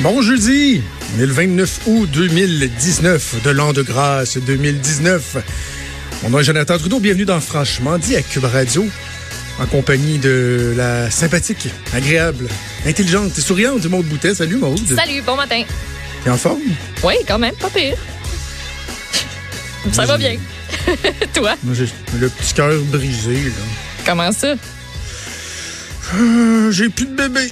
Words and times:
Bon 0.00 0.20
jeudi, 0.20 0.82
le 1.18 1.26
29 1.26 1.80
août 1.86 2.08
2019 2.12 3.42
de 3.42 3.50
l'an 3.50 3.72
de 3.72 3.80
grâce 3.80 4.36
2019. 4.36 5.38
Mon 6.22 6.30
nom 6.30 6.38
est 6.38 6.44
Jonathan 6.44 6.76
Trudeau, 6.78 7.00
bienvenue 7.00 7.24
dans 7.24 7.40
Franchement 7.40 7.96
dit 7.96 8.14
à 8.14 8.20
Cube 8.22 8.44
Radio 8.44 8.86
en 9.58 9.64
compagnie 9.64 10.18
de 10.18 10.74
la 10.76 11.10
sympathique, 11.10 11.68
agréable, 11.94 12.46
intelligente 12.84 13.38
et 13.38 13.40
souriante 13.40 13.86
Maude 13.86 14.04
Boutet. 14.04 14.34
Salut 14.34 14.56
Maude. 14.56 14.78
Salut, 14.94 15.22
bon 15.22 15.34
matin. 15.34 15.62
T'es 16.22 16.30
en 16.30 16.36
forme? 16.36 16.60
Oui, 17.02 17.14
quand 17.26 17.38
même, 17.38 17.54
pas 17.54 17.70
pire. 17.70 17.96
Ça 19.92 20.04
va 20.04 20.18
bien. 20.18 20.36
Toi? 21.34 21.54
Moi, 21.62 21.74
j'ai 21.74 21.88
le 22.20 22.28
petit 22.28 22.52
cœur 22.52 22.78
brisé. 22.92 23.34
Là. 23.34 23.50
Comment 24.04 24.30
ça? 24.30 24.54
Euh, 26.14 26.70
j'ai 26.70 26.90
plus 26.90 27.06
de 27.06 27.16
bébé. 27.16 27.50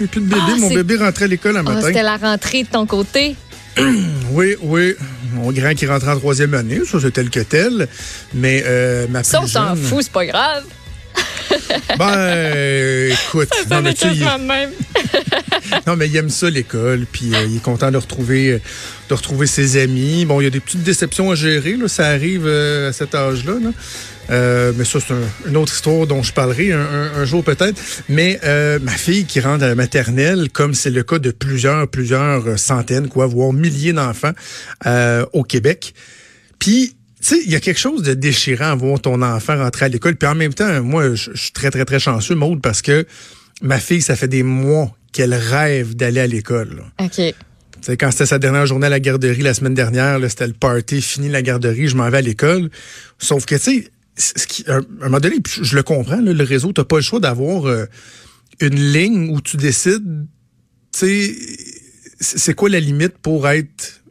J'ai 0.00 0.06
plus 0.06 0.20
de 0.20 0.26
bébé. 0.26 0.40
Ah, 0.46 0.56
Mon 0.58 0.68
bébé 0.70 0.96
rentrait 0.96 1.24
à 1.24 1.28
l'école 1.28 1.56
un 1.56 1.60
Ah, 1.60 1.62
matin. 1.62 1.86
C'était 1.86 2.02
la 2.02 2.16
rentrée 2.16 2.62
de 2.64 2.68
ton 2.68 2.86
côté? 2.86 3.36
oui, 4.32 4.54
oui. 4.62 4.94
Mon 5.34 5.52
grand 5.52 5.74
qui 5.74 5.86
rentrait 5.86 6.10
en 6.12 6.18
troisième 6.18 6.54
année, 6.54 6.80
ça 6.90 6.98
c'est 7.00 7.10
tel 7.10 7.28
que 7.30 7.40
tel. 7.40 7.88
Mais 8.34 8.62
euh, 8.66 9.06
ma 9.10 9.22
Ça, 9.22 9.42
on 9.42 9.46
s'en 9.46 9.74
jeune- 9.74 9.84
fout, 9.84 10.02
c'est 10.02 10.12
pas 10.12 10.24
grave. 10.26 10.64
Ben, 11.98 13.10
écoute, 13.12 13.48
Ça 13.68 13.76
non, 13.76 13.82
mais 13.82 13.92
il- 13.92 14.46
même. 14.46 14.70
Non, 15.86 15.96
mais 15.96 16.08
il 16.08 16.16
aime 16.16 16.30
ça, 16.30 16.48
l'école, 16.48 17.06
puis 17.10 17.34
euh, 17.34 17.44
il 17.48 17.56
est 17.56 17.62
content 17.62 17.90
de 17.90 17.96
retrouver, 17.96 18.60
de 19.08 19.14
retrouver 19.14 19.46
ses 19.46 19.80
amis. 19.80 20.24
Bon, 20.24 20.40
il 20.40 20.44
y 20.44 20.46
a 20.46 20.50
des 20.50 20.60
petites 20.60 20.82
déceptions 20.82 21.30
à 21.30 21.34
gérer, 21.34 21.76
là, 21.76 21.88
ça 21.88 22.06
arrive 22.06 22.44
euh, 22.46 22.90
à 22.90 22.92
cet 22.92 23.14
âge-là. 23.14 23.54
là. 23.62 23.70
Euh, 24.30 24.72
mais 24.76 24.84
ça, 24.84 24.98
c'est 25.00 25.12
un- 25.14 25.48
une 25.50 25.56
autre 25.56 25.72
histoire 25.72 26.06
dont 26.06 26.22
je 26.22 26.32
parlerai 26.32 26.72
un, 26.72 26.80
un- 26.80 27.12
un 27.20 27.24
jour 27.24 27.44
peut-être. 27.44 27.80
Mais 28.08 28.40
euh, 28.44 28.78
ma 28.82 28.92
fille 28.92 29.24
qui 29.24 29.40
rentre 29.40 29.64
à 29.64 29.68
la 29.68 29.74
maternelle, 29.74 30.48
comme 30.52 30.74
c'est 30.74 30.90
le 30.90 31.02
cas 31.02 31.18
de 31.18 31.30
plusieurs, 31.30 31.88
plusieurs 31.88 32.46
euh, 32.46 32.56
centaines, 32.56 33.08
quoi, 33.08 33.26
voire 33.26 33.52
milliers 33.52 33.92
d'enfants 33.92 34.32
euh, 34.86 35.24
au 35.32 35.42
Québec. 35.44 35.94
Puis, 36.58 36.96
tu 37.20 37.28
sais, 37.36 37.42
il 37.44 37.50
y 37.50 37.54
a 37.56 37.60
quelque 37.60 37.78
chose 37.80 38.02
de 38.02 38.14
déchirant 38.14 38.72
à 38.72 38.74
voir 38.74 39.00
ton 39.00 39.22
enfant 39.22 39.56
rentrer 39.56 39.86
à 39.86 39.88
l'école. 39.88 40.16
Puis 40.16 40.28
en 40.28 40.34
même 40.34 40.54
temps, 40.54 40.82
moi, 40.82 41.14
je 41.14 41.30
suis 41.34 41.52
très, 41.52 41.70
très, 41.70 41.84
très 41.84 41.98
chanceux, 41.98 42.34
Maude, 42.34 42.60
parce 42.60 42.82
que 42.82 43.06
ma 43.62 43.78
fille, 43.78 44.02
ça 44.02 44.16
fait 44.16 44.28
des 44.28 44.42
mois 44.42 44.90
qu'elle 45.12 45.34
rêve 45.34 45.94
d'aller 45.96 46.20
à 46.20 46.26
l'école. 46.26 46.82
OK. 47.00 47.10
Tu 47.16 47.32
sais, 47.80 47.96
quand 47.96 48.10
c'était 48.10 48.26
sa 48.26 48.38
dernière 48.38 48.66
journée 48.66 48.86
à 48.86 48.90
la 48.90 49.00
garderie 49.00 49.42
la 49.42 49.54
semaine 49.54 49.74
dernière, 49.74 50.18
là, 50.18 50.28
c'était 50.28 50.46
le 50.46 50.52
party, 50.52 51.00
fini 51.00 51.28
la 51.28 51.42
garderie, 51.42 51.88
je 51.88 51.96
m'en 51.96 52.08
vais 52.10 52.18
à 52.18 52.22
l'école. 52.22 52.70
Sauf 53.18 53.44
que, 53.46 53.54
tu 53.54 53.60
sais, 53.60 53.88
ce 54.16 54.46
qui- 54.46 54.64
à 54.68 54.76
un 54.76 54.82
moment 55.00 55.20
donné, 55.20 55.40
puis 55.40 55.60
je, 55.62 55.76
le 55.76 55.82
comprends, 55.82 56.20
là, 56.20 56.32
le 56.32 56.44
réseau, 56.44 56.72
t'as 56.72 56.84
pas 56.84 56.96
le 56.96 57.02
choix 57.02 57.20
d'avoir 57.20 57.66
euh, 57.66 57.86
une 58.60 58.92
ligne 58.92 59.30
où 59.30 59.40
tu 59.40 59.56
décides, 59.56 60.26
tu 60.92 60.98
sais, 60.98 61.36
c'est 62.18 62.54
quoi 62.54 62.68
la 62.70 62.80
limite 62.80 63.18
pour 63.18 63.46
être 63.48 64.02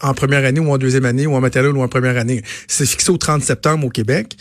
en 0.00 0.14
première 0.14 0.44
année 0.44 0.60
ou 0.60 0.70
en 0.72 0.78
deuxième 0.78 1.04
année 1.04 1.26
ou 1.26 1.34
en 1.34 1.40
maternelle 1.40 1.76
ou 1.76 1.82
en 1.82 1.88
première 1.88 2.16
année? 2.16 2.42
C'est 2.66 2.86
fixé 2.86 3.10
au 3.10 3.18
30 3.18 3.42
septembre 3.42 3.86
au 3.86 3.90
Québec. 3.90 4.36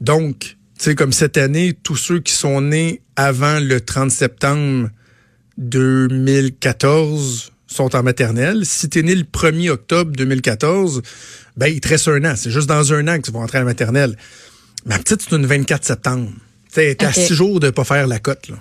Donc, 0.00 0.38
tu 0.38 0.56
sais, 0.78 0.94
comme 0.94 1.12
cette 1.12 1.36
année, 1.36 1.74
tous 1.82 1.96
ceux 1.96 2.20
qui 2.20 2.32
sont 2.32 2.60
nés 2.62 3.02
avant 3.16 3.60
le 3.60 3.80
30 3.80 4.10
septembre 4.10 4.88
2014 5.58 7.52
sont 7.66 7.94
en 7.96 8.02
maternelle. 8.02 8.64
Si 8.64 8.88
t'es 8.88 9.02
né 9.02 9.14
le 9.14 9.24
1er 9.24 9.70
octobre 9.70 10.12
2014, 10.12 11.02
ben, 11.56 11.66
il 11.66 11.80
te 11.80 11.88
reste 11.88 12.08
un 12.08 12.24
an. 12.24 12.34
C'est 12.36 12.50
juste 12.50 12.68
dans 12.68 12.92
un 12.92 13.08
an 13.08 13.18
que 13.18 13.26
tu 13.26 13.32
vas 13.32 13.40
rentrer 13.40 13.58
à 13.58 13.62
la 13.62 13.66
maternelle. 13.66 14.16
Ma 14.84 14.98
petite, 14.98 15.22
c'est 15.22 15.34
une 15.34 15.46
24 15.46 15.84
septembre. 15.84 16.30
Elle 16.76 16.84
est 16.84 17.02
à 17.02 17.12
six 17.12 17.34
jours 17.34 17.58
de 17.58 17.70
pas 17.70 17.84
faire 17.84 18.06
la 18.06 18.18
cote, 18.18 18.48
là. 18.48 18.56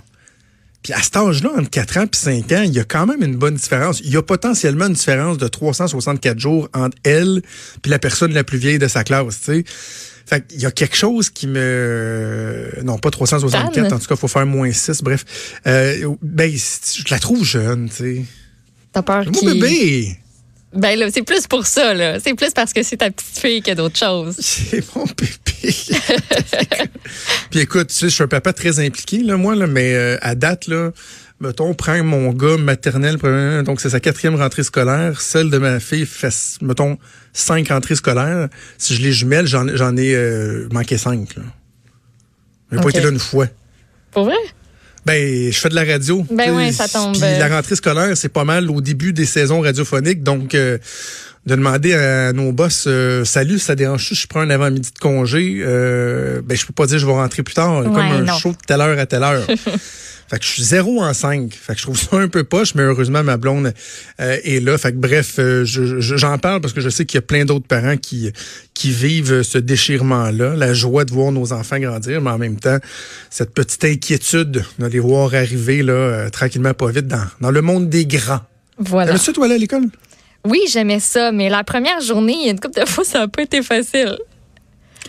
Puis 0.85 0.93
à 0.93 1.01
cet 1.01 1.17
âge-là, 1.17 1.49
entre 1.57 1.71
4 1.71 1.97
ans 1.97 2.03
et 2.03 2.15
5 2.15 2.51
ans, 2.51 2.61
il 2.63 2.71
y 2.71 2.79
a 2.79 2.83
quand 2.83 3.07
même 3.07 3.23
une 3.23 3.35
bonne 3.35 3.55
différence. 3.55 4.01
Il 4.01 4.11
y 4.11 4.17
a 4.17 4.21
potentiellement 4.21 4.85
une 4.85 4.93
différence 4.93 5.39
de 5.39 5.47
364 5.47 6.37
jours 6.37 6.69
entre 6.75 6.95
elle 7.03 7.41
puis 7.81 7.89
la 7.89 7.97
personne 7.97 8.31
la 8.33 8.43
plus 8.43 8.59
vieille 8.59 8.77
de 8.77 8.87
sa 8.87 9.03
classe, 9.03 9.39
tu 9.39 9.45
sais. 9.45 9.65
Fait 10.27 10.45
qu'il 10.45 10.59
y 10.59 10.65
a 10.67 10.71
quelque 10.71 10.95
chose 10.95 11.31
qui 11.31 11.47
me... 11.47 12.69
Non, 12.83 12.99
pas 12.99 13.09
364, 13.09 13.73
Tanne. 13.73 13.93
en 13.93 13.97
tout 13.97 14.05
cas, 14.05 14.13
il 14.13 14.17
faut 14.17 14.27
faire 14.27 14.45
moins 14.45 14.71
6, 14.71 15.01
bref. 15.01 15.25
Euh, 15.65 16.15
ben, 16.21 16.51
je 16.51 17.09
la 17.09 17.17
trouve 17.17 17.43
jeune, 17.43 17.89
tu 17.89 17.95
sais. 17.95 18.25
T'as 18.95 19.01
peur 19.01 19.25
Mon 19.25 19.51
bébé! 19.51 20.15
Ben 20.73 20.97
là, 20.97 21.07
c'est 21.13 21.21
plus 21.21 21.47
pour 21.47 21.67
ça, 21.67 21.93
là. 21.93 22.17
C'est 22.21 22.33
plus 22.33 22.51
parce 22.51 22.71
que 22.71 22.81
c'est 22.81 22.95
ta 22.95 23.11
petite 23.11 23.37
fille 23.37 23.61
que 23.61 23.73
d'autres 23.73 23.97
choses. 23.97 24.35
C'est 24.39 24.95
mon 24.95 25.03
bébé. 25.03 25.73
Puis 27.51 27.59
écoute, 27.59 27.87
tu 27.87 27.95
sais, 27.95 28.05
je 28.07 28.13
suis 28.13 28.23
un 28.23 28.29
papa 28.29 28.53
très 28.53 28.79
impliqué, 28.79 29.17
là, 29.17 29.35
moi, 29.35 29.53
là, 29.53 29.67
mais 29.67 29.93
euh, 29.93 30.17
à 30.21 30.35
date, 30.35 30.67
là, 30.67 30.91
mettons, 31.41 31.73
prends 31.73 32.01
mon 32.05 32.31
gars 32.31 32.55
maternel, 32.55 33.17
donc 33.65 33.81
c'est 33.81 33.89
sa 33.89 33.99
quatrième 33.99 34.35
rentrée 34.35 34.63
scolaire. 34.63 35.19
Celle 35.19 35.49
de 35.49 35.57
ma 35.57 35.81
fille 35.81 36.05
fait, 36.05 36.33
mettons, 36.61 36.97
cinq 37.33 37.67
rentrées 37.67 37.95
scolaires. 37.95 38.47
Si 38.77 38.95
je 38.95 39.01
les 39.01 39.11
jumelle, 39.11 39.45
j'en 39.47 39.97
ai 39.97 40.15
euh, 40.15 40.69
manqué 40.71 40.97
cinq. 40.97 41.35
Là. 41.35 41.43
J'ai 42.71 42.77
pas 42.77 42.89
été 42.89 43.01
là 43.01 43.09
une 43.09 43.19
fois. 43.19 43.47
Pour 44.11 44.23
vrai? 44.23 44.35
Ben, 45.05 45.51
je 45.51 45.57
fais 45.57 45.69
de 45.69 45.75
la 45.75 45.83
radio. 45.83 46.25
Ben 46.31 46.51
ouais, 46.55 46.71
ça 46.71 46.87
tombe, 46.87 47.13
Puis 47.13 47.21
la 47.21 47.47
rentrée 47.47 47.75
scolaire, 47.75 48.17
c'est 48.17 48.29
pas 48.29 48.43
mal 48.43 48.71
au 48.71 48.81
début 48.81 49.13
des 49.13 49.25
saisons 49.25 49.61
radiophoniques. 49.61 50.23
Donc, 50.23 50.55
euh, 50.55 50.79
de 51.45 51.55
demander 51.55 51.93
à 51.93 52.33
nos 52.33 52.51
boss, 52.51 52.85
euh, 52.87 53.23
salut, 53.23 53.59
ça 53.59 53.75
dérange 53.75 54.09
je 54.13 54.27
prends 54.27 54.39
un 54.41 54.49
avant-midi 54.49 54.89
de 54.93 54.99
congé? 54.99 55.59
Euh, 55.61 56.41
ben, 56.43 56.57
je 56.57 56.65
peux 56.65 56.73
pas 56.73 56.87
dire 56.87 56.97
je 56.99 57.05
vais 57.05 57.11
rentrer 57.11 57.43
plus 57.43 57.53
tard. 57.53 57.83
comme 57.83 57.97
un 57.97 58.21
non. 58.21 58.33
show 58.37 58.49
de 58.51 58.57
telle 58.65 58.81
heure 58.81 58.97
à 58.97 59.05
telle 59.05 59.23
heure. 59.23 59.45
Fait 60.27 60.39
que 60.39 60.43
je 60.43 60.49
suis 60.49 60.63
zéro 60.63 61.03
en 61.03 61.13
cinq. 61.13 61.53
Fait 61.53 61.73
que 61.73 61.77
je 61.79 61.83
trouve 61.83 61.99
ça 61.99 62.17
un 62.17 62.27
peu 62.27 62.43
poche, 62.43 62.73
mais 62.73 62.81
heureusement, 62.81 63.21
ma 63.21 63.37
blonde 63.37 63.71
euh, 64.19 64.37
est 64.43 64.59
là. 64.59 64.75
Fait 64.79 64.91
que 64.91 64.97
bref, 64.97 65.35
euh, 65.37 65.65
je- 65.65 65.99
je- 66.01 66.17
j'en 66.17 66.39
parle 66.39 66.61
parce 66.61 66.73
que 66.73 66.81
je 66.81 66.89
sais 66.89 67.05
qu'il 67.05 67.17
y 67.17 67.19
a 67.19 67.21
plein 67.21 67.45
d'autres 67.45 67.67
parents 67.67 67.95
qui, 67.95 68.31
qui 68.73 68.89
vivent 68.89 69.43
ce 69.43 69.59
déchirement-là, 69.59 70.55
la 70.55 70.73
joie 70.73 71.05
de 71.05 71.11
voir 71.13 71.31
nos 71.31 71.53
enfants 71.53 71.77
grandir, 71.77 72.21
mais 72.21 72.31
en 72.31 72.39
même 72.39 72.55
temps, 72.59 72.79
cette 73.29 73.53
petite 73.53 73.85
inquiétude 73.85 74.63
de 74.79 74.85
les 74.87 74.97
voir 74.97 75.31
arriver 75.35 75.83
là, 75.83 75.93
euh, 75.93 76.29
tranquillement, 76.31 76.73
pas 76.73 76.89
vite, 76.89 77.05
dans, 77.07 77.25
dans 77.39 77.51
le 77.51 77.61
monde 77.61 77.87
des 77.89 78.07
grands. 78.07 78.41
Voilà. 78.79 79.11
Aimais-tu, 79.11 79.31
toi, 79.31 79.45
aller 79.45 79.53
à 79.55 79.59
l'école? 79.59 79.83
Oui, 80.45 80.61
j'aimais 80.69 80.99
ça, 80.99 81.31
mais 81.31 81.49
la 81.49 81.63
première 81.63 81.99
journée, 82.01 82.35
il 82.39 82.45
y 82.45 82.47
a 82.49 82.51
une 82.51 82.59
couple 82.59 82.81
de 82.81 82.85
fois, 82.87 83.03
ça 83.03 83.19
n'a 83.19 83.27
pas 83.27 83.41
été 83.41 83.61
facile. 83.61 84.17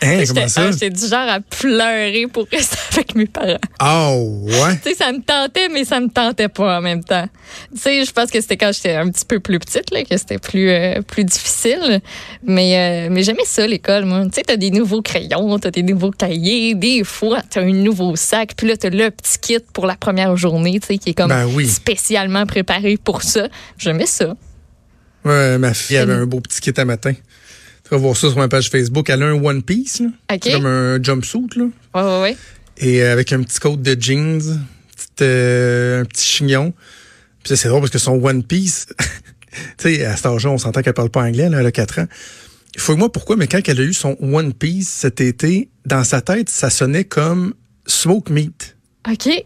Hein, 0.03 0.19
J'étais 0.21 0.27
comment 0.35 0.49
ça? 0.49 0.71
j'étais 0.73 0.91
du 0.91 1.07
genre 1.09 1.27
à 1.27 1.41
pleurer 1.41 2.27
pour 2.31 2.47
rester 2.53 2.77
avec 2.93 3.15
mes 3.15 3.25
parents. 3.25 3.57
Ah, 3.79 4.13
ouais. 4.15 4.77
Tu 4.83 4.91
sais, 4.91 4.95
ça 4.95 5.11
me 5.11 5.23
tentait, 5.23 5.71
mais 5.71 5.87
ça 5.87 6.01
me 6.01 6.09
tentait 6.09 6.49
pas 6.49 6.77
en 6.77 6.83
même 6.83 7.03
temps. 7.03 7.27
Tu 7.75 7.81
sais, 7.81 8.05
je 8.05 8.13
pense 8.13 8.31
que 8.31 8.39
c'était 8.43 8.59
quand 8.59 8.73
j'étais 8.75 8.95
un 8.95 9.09
petit 9.09 9.25
peu 9.25 9.41
plus 9.41 9.59
petite, 9.59 9.91
là, 9.91 10.05
que 10.05 10.15
c'était 10.19 10.37
plus, 10.39 10.69
euh, 10.69 11.01
plus 11.01 11.25
difficile. 11.25 12.03
Mais, 12.45 13.07
euh, 13.07 13.09
mais 13.11 13.23
j'aimais 13.23 13.47
ça, 13.47 13.67
l'école, 13.67 14.05
moi. 14.05 14.25
Tu 14.27 14.33
sais, 14.35 14.43
t'as 14.43 14.57
des 14.57 14.71
nouveaux 14.71 15.01
crayons, 15.01 15.59
t'as 15.59 15.71
des 15.71 15.83
nouveaux 15.83 16.11
cahiers, 16.11 16.75
des 16.75 17.03
fois, 17.03 17.39
t'as 17.49 17.63
un 17.63 17.73
nouveau 17.73 18.17
sac, 18.17 18.51
puis 18.55 18.69
là, 18.69 18.77
t'as 18.77 18.91
le 18.91 19.11
petit 19.11 19.39
kit 19.41 19.59
pour 19.73 19.87
la 19.87 19.97
première 19.97 20.37
journée, 20.37 20.79
tu 20.79 20.89
sais, 20.89 20.99
qui 20.99 21.11
est 21.11 21.15
comme 21.15 21.31
Ben 21.31 21.47
oui. 21.55 21.67
spécialement 21.67 22.45
préparé 22.45 22.99
pour 23.03 23.23
ça. 23.23 23.49
J'aimais 23.79 24.05
ça. 24.05 24.35
Ouais, 25.27 25.59
ma 25.59 25.75
fille 25.75 25.97
avait 25.97 26.13
un 26.13 26.25
beau 26.25 26.41
petit 26.41 26.61
kit 26.61 26.73
à 26.77 26.85
matin. 26.85 27.13
Tu 27.13 27.91
vas 27.91 27.97
voir 27.97 28.17
ça 28.17 28.29
sur 28.29 28.39
ma 28.39 28.47
page 28.47 28.71
Facebook. 28.71 29.11
Elle 29.11 29.25
a 29.25 29.27
un 29.27 29.45
One 29.45 29.63
Piece, 29.63 30.01
là. 30.01 30.39
Comme 30.39 30.67
un 30.67 31.03
jumpsuit, 31.03 31.49
là. 31.57 31.65
Ouais, 31.95 32.03
ouais, 32.03 32.21
ouais. 32.23 32.37
Et 32.79 33.03
euh, 33.03 33.13
avec 33.13 33.33
un 33.33 33.43
petit 33.43 33.59
coat 33.59 33.77
de 33.77 33.97
jeans, 34.01 34.41
petite, 34.95 35.23
euh, 35.23 36.03
un 36.03 36.05
petit 36.05 36.25
chignon. 36.25 36.73
Puis 37.43 37.49
ça, 37.49 37.57
c'est 37.57 37.69
drôle 37.69 37.81
parce 37.81 37.91
que 37.91 37.99
son 37.99 38.25
One 38.25 38.45
Piece, 38.45 38.87
tu 39.79 39.97
sais, 39.97 40.05
à 40.05 40.17
cet 40.17 40.27
âge-là, 40.27 40.51
on 40.51 40.59
s'entend 40.59 40.83
qu'elle 40.83 40.95
parle 40.95 41.11
pas 41.11 41.23
anglais, 41.23 41.49
là, 41.49 41.59
elle 41.59 41.67
a 41.67 41.73
4 41.73 42.01
ans. 42.01 42.07
Faut-moi 42.79 43.11
pourquoi, 43.11 43.35
mais 43.35 43.49
quand 43.49 43.61
elle 43.67 43.81
a 43.81 43.85
eu 43.85 43.95
son 43.95 44.17
One 44.21 44.53
Piece 44.53 44.89
cet 44.89 45.21
été, 45.21 45.71
dans 45.87 46.05
sa 46.05 46.21
tête, 46.21 46.51
ça 46.51 46.71
sonnait 46.71 47.05
comme 47.05 47.55
Smoke 47.87 48.33
Meat. 48.33 48.77
OK. 49.11 49.45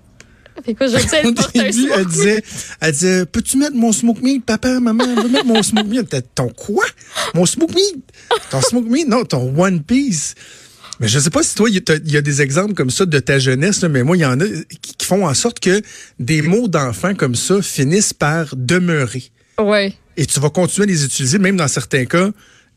Fait 0.64 0.74
quoi, 0.74 0.86
je 0.86 0.98
sais, 0.98 1.24
Au 1.24 1.28
elle 1.28 1.34
début, 1.34 2.06
disait, 2.06 2.42
elle 2.80 2.92
disait, 2.92 3.26
peux-tu 3.26 3.56
mettre 3.56 3.76
mon 3.76 3.92
smoke 3.92 4.20
meat, 4.22 4.44
papa, 4.44 4.80
maman, 4.80 5.04
veux 5.22 5.28
mettre 5.28 5.46
mon 5.46 5.62
smoke 5.62 5.88
meat. 5.88 6.16
Ton 6.34 6.48
quoi? 6.48 6.84
Mon 7.34 7.46
smoke 7.46 7.74
meat? 7.74 7.96
Ton 8.50 8.60
smoke 8.60 8.88
meat? 8.88 9.08
Non, 9.08 9.24
ton 9.24 9.54
One 9.56 9.82
Piece. 9.82 10.34
Mais 11.00 11.08
je 11.08 11.18
sais 11.18 11.30
pas 11.30 11.42
si 11.42 11.54
toi, 11.54 11.68
il 11.70 11.82
y, 12.12 12.16
a 12.16 12.20
des 12.20 12.42
exemples 12.42 12.74
comme 12.74 12.90
ça 12.90 13.06
de 13.06 13.18
ta 13.18 13.38
jeunesse, 13.38 13.82
mais 13.84 14.02
moi, 14.02 14.18
il 14.18 14.20
y 14.20 14.26
en 14.26 14.38
a 14.38 14.44
qui 14.82 15.06
font 15.06 15.26
en 15.26 15.32
sorte 15.32 15.58
que 15.58 15.80
des 16.18 16.42
mots 16.42 16.68
d'enfants 16.68 17.14
comme 17.14 17.34
ça 17.34 17.62
finissent 17.62 18.12
par 18.12 18.54
demeurer. 18.54 19.24
Ouais. 19.58 19.94
Et 20.18 20.26
tu 20.26 20.40
vas 20.40 20.50
continuer 20.50 20.84
à 20.84 20.90
les 20.92 21.04
utiliser, 21.06 21.38
même 21.38 21.56
dans 21.56 21.68
certains 21.68 22.04
cas, 22.04 22.28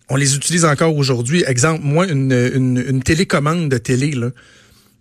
on 0.10 0.16
les 0.16 0.36
utilise 0.38 0.64
encore 0.64 0.96
aujourd'hui. 0.96 1.44
Exemple, 1.46 1.82
moi, 1.84 2.08
une, 2.08 2.32
une, 2.32 3.04
télécommande 3.04 3.68
de 3.68 3.78
télé, 3.78 4.12
là. 4.12 4.30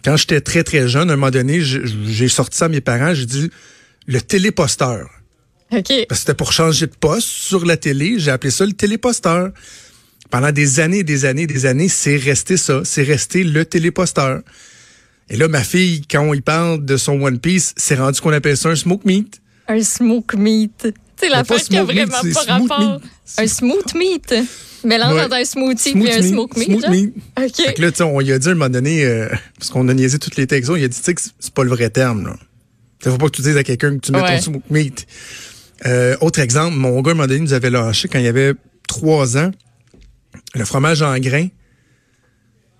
Quand 0.04 0.16
j'étais 0.16 0.40
très, 0.40 0.64
très 0.64 0.88
jeune, 0.88 1.10
à 1.10 1.12
un 1.14 1.16
moment 1.16 1.30
donné, 1.30 1.60
j'ai 1.60 2.28
sorti 2.28 2.58
ça 2.58 2.66
à 2.66 2.68
mes 2.68 2.80
parents, 2.80 3.14
j'ai 3.14 3.26
dit 3.26 3.50
le 4.06 4.20
téléposteur. 4.20 5.08
OK. 5.70 5.86
Parce 5.86 6.06
que 6.08 6.14
c'était 6.16 6.34
pour 6.34 6.52
changer 6.52 6.86
de 6.86 6.94
poste 6.94 7.28
sur 7.28 7.64
la 7.64 7.76
télé, 7.76 8.18
j'ai 8.18 8.30
appelé 8.30 8.50
ça 8.50 8.66
le 8.66 8.72
téléposteur 8.72 9.52
pendant 10.32 10.50
des 10.50 10.80
années, 10.80 11.04
des 11.04 11.26
années, 11.26 11.46
des 11.46 11.66
années, 11.66 11.88
c'est 11.88 12.16
resté 12.16 12.56
ça. 12.56 12.80
C'est 12.84 13.02
resté 13.02 13.44
le 13.44 13.66
téléposteur. 13.66 14.40
Et 15.28 15.36
là, 15.36 15.46
ma 15.46 15.62
fille, 15.62 16.02
quand 16.10 16.22
on 16.22 16.32
y 16.32 16.40
parle 16.40 16.84
de 16.84 16.96
son 16.96 17.20
One 17.20 17.38
Piece, 17.38 17.74
c'est 17.76 17.96
rendu 17.96 18.18
qu'on 18.18 18.32
appelle 18.32 18.56
ça 18.56 18.70
un 18.70 18.74
smoke 18.74 19.02
meat. 19.04 19.42
Un 19.68 19.82
smoke 19.82 20.36
meat. 20.38 20.88
C'est 21.22 21.28
la 21.28 21.44
fois 21.44 21.58
qui 21.58 21.76
a 21.76 21.84
vraiment 21.84 22.20
pas 22.34 22.58
rapport. 22.58 23.00
Un 23.38 23.46
smooth 23.46 23.94
meat? 23.94 24.34
Mélange 24.84 25.20
entre 25.20 25.34
un 25.36 25.44
smoothie 25.44 25.90
et 25.96 26.12
un 26.12 26.22
smoke 26.22 26.58
meat. 26.58 26.68
Smooth 26.68 26.88
meat. 26.88 27.14
OK. 27.38 27.56
Fait 27.56 27.74
que 27.74 27.82
là, 27.82 28.06
on 28.06 28.18
lui 28.18 28.32
a 28.32 28.38
dit 28.38 28.48
à 28.48 28.50
un 28.50 28.54
moment 28.54 28.68
donné, 28.68 29.04
euh, 29.04 29.28
parce 29.56 29.70
qu'on 29.70 29.88
a 29.88 29.94
niaisé 29.94 30.18
toutes 30.18 30.36
les 30.36 30.48
textos, 30.48 30.76
il 30.76 30.84
a 30.84 30.88
dit, 30.88 30.96
tu 30.96 31.02
sais 31.04 31.14
que 31.14 31.20
c'est 31.38 31.54
pas 31.54 31.62
le 31.62 31.70
vrai 31.70 31.90
terme, 31.90 32.24
là. 32.24 32.36
Faut 33.04 33.18
pas 33.18 33.26
que 33.26 33.36
tu 33.36 33.42
dises 33.42 33.56
à 33.56 33.64
quelqu'un 33.64 33.96
que 33.96 34.00
tu 34.06 34.12
mets 34.12 34.20
ton 34.20 34.40
smoke 34.40 34.64
meat. 34.70 35.06
Euh, 35.86 36.16
autre 36.20 36.40
exemple, 36.40 36.76
mon 36.76 37.00
gars, 37.00 37.10
à 37.10 37.12
un 37.12 37.16
moment 37.16 37.28
donné, 37.28 37.40
nous 37.40 37.52
avait 37.52 37.70
lâché 37.70 38.08
quand 38.08 38.18
il 38.18 38.26
avait 38.26 38.54
trois 38.88 39.36
ans. 39.36 39.50
Le 40.54 40.64
fromage 40.64 41.02
en 41.02 41.16
grains. 41.18 41.48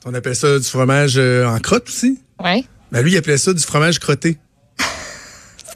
On 0.04 0.14
appelle 0.14 0.36
ça 0.36 0.58
du 0.58 0.64
fromage 0.64 1.14
euh, 1.16 1.46
en 1.46 1.58
crotte 1.58 1.88
aussi. 1.88 2.18
Oui. 2.42 2.66
Ben 2.90 3.02
lui, 3.02 3.12
il 3.12 3.16
appelait 3.16 3.38
ça 3.38 3.52
du 3.52 3.62
fromage 3.62 3.98
crotté. 3.98 4.38